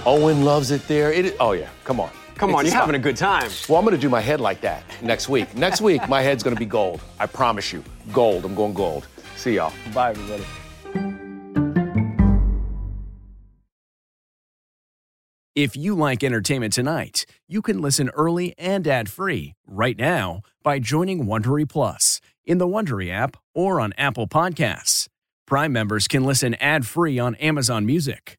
Owen 0.09 0.43
loves 0.43 0.71
it 0.71 0.89
there. 0.89 1.13
It, 1.13 1.37
oh, 1.39 1.53
yeah, 1.53 1.69
come 1.85 2.01
on. 2.01 2.09
Come 2.37 2.55
on, 2.55 2.65
you're 2.65 2.73
a 2.73 2.79
having 2.79 2.95
a 2.95 2.99
good 2.99 3.19
time. 3.19 3.51
Well, 3.69 3.79
I'm 3.79 3.85
going 3.85 3.95
to 3.95 4.01
do 4.01 4.09
my 4.09 4.23
head 4.23 4.41
like 4.41 4.63
that 4.63 4.83
next 5.03 5.29
week. 5.29 5.55
Next 5.55 5.83
week, 5.83 6.09
my 6.09 6.23
head's 6.23 6.43
going 6.43 6.57
to 6.57 6.59
be 6.59 6.65
gold. 6.65 7.03
I 7.21 7.27
promise 7.27 7.75
you. 7.75 7.85
Gold. 8.11 8.47
I'm 8.47 8.55
going 8.55 8.73
gold. 8.73 9.07
See 9.37 9.57
y'all. 9.57 9.71
Bye, 9.93 10.13
everybody. 10.13 10.47
If 15.55 15.77
you 15.77 15.95
like 15.95 16.25
Entertainment 16.25 16.73
Tonight, 16.73 17.27
you 17.47 17.61
can 17.61 17.83
listen 17.83 18.09
early 18.15 18.55
and 18.57 18.89
ad-free 18.89 19.53
right 19.67 19.99
now 19.99 20.41
by 20.63 20.79
joining 20.79 21.27
Wondery 21.27 21.69
Plus 21.69 22.23
in 22.47 22.57
the 22.57 22.67
Wondery 22.67 23.11
app 23.13 23.37
or 23.55 23.79
on 23.79 23.93
Apple 23.99 24.27
Podcasts. 24.27 25.07
Prime 25.47 25.75
members 25.75 26.09
can 26.09 26.25
listen 26.25 26.55
ad-free 26.55 27.19
on 27.19 27.35
Amazon 27.35 27.85
Music. 27.85 28.39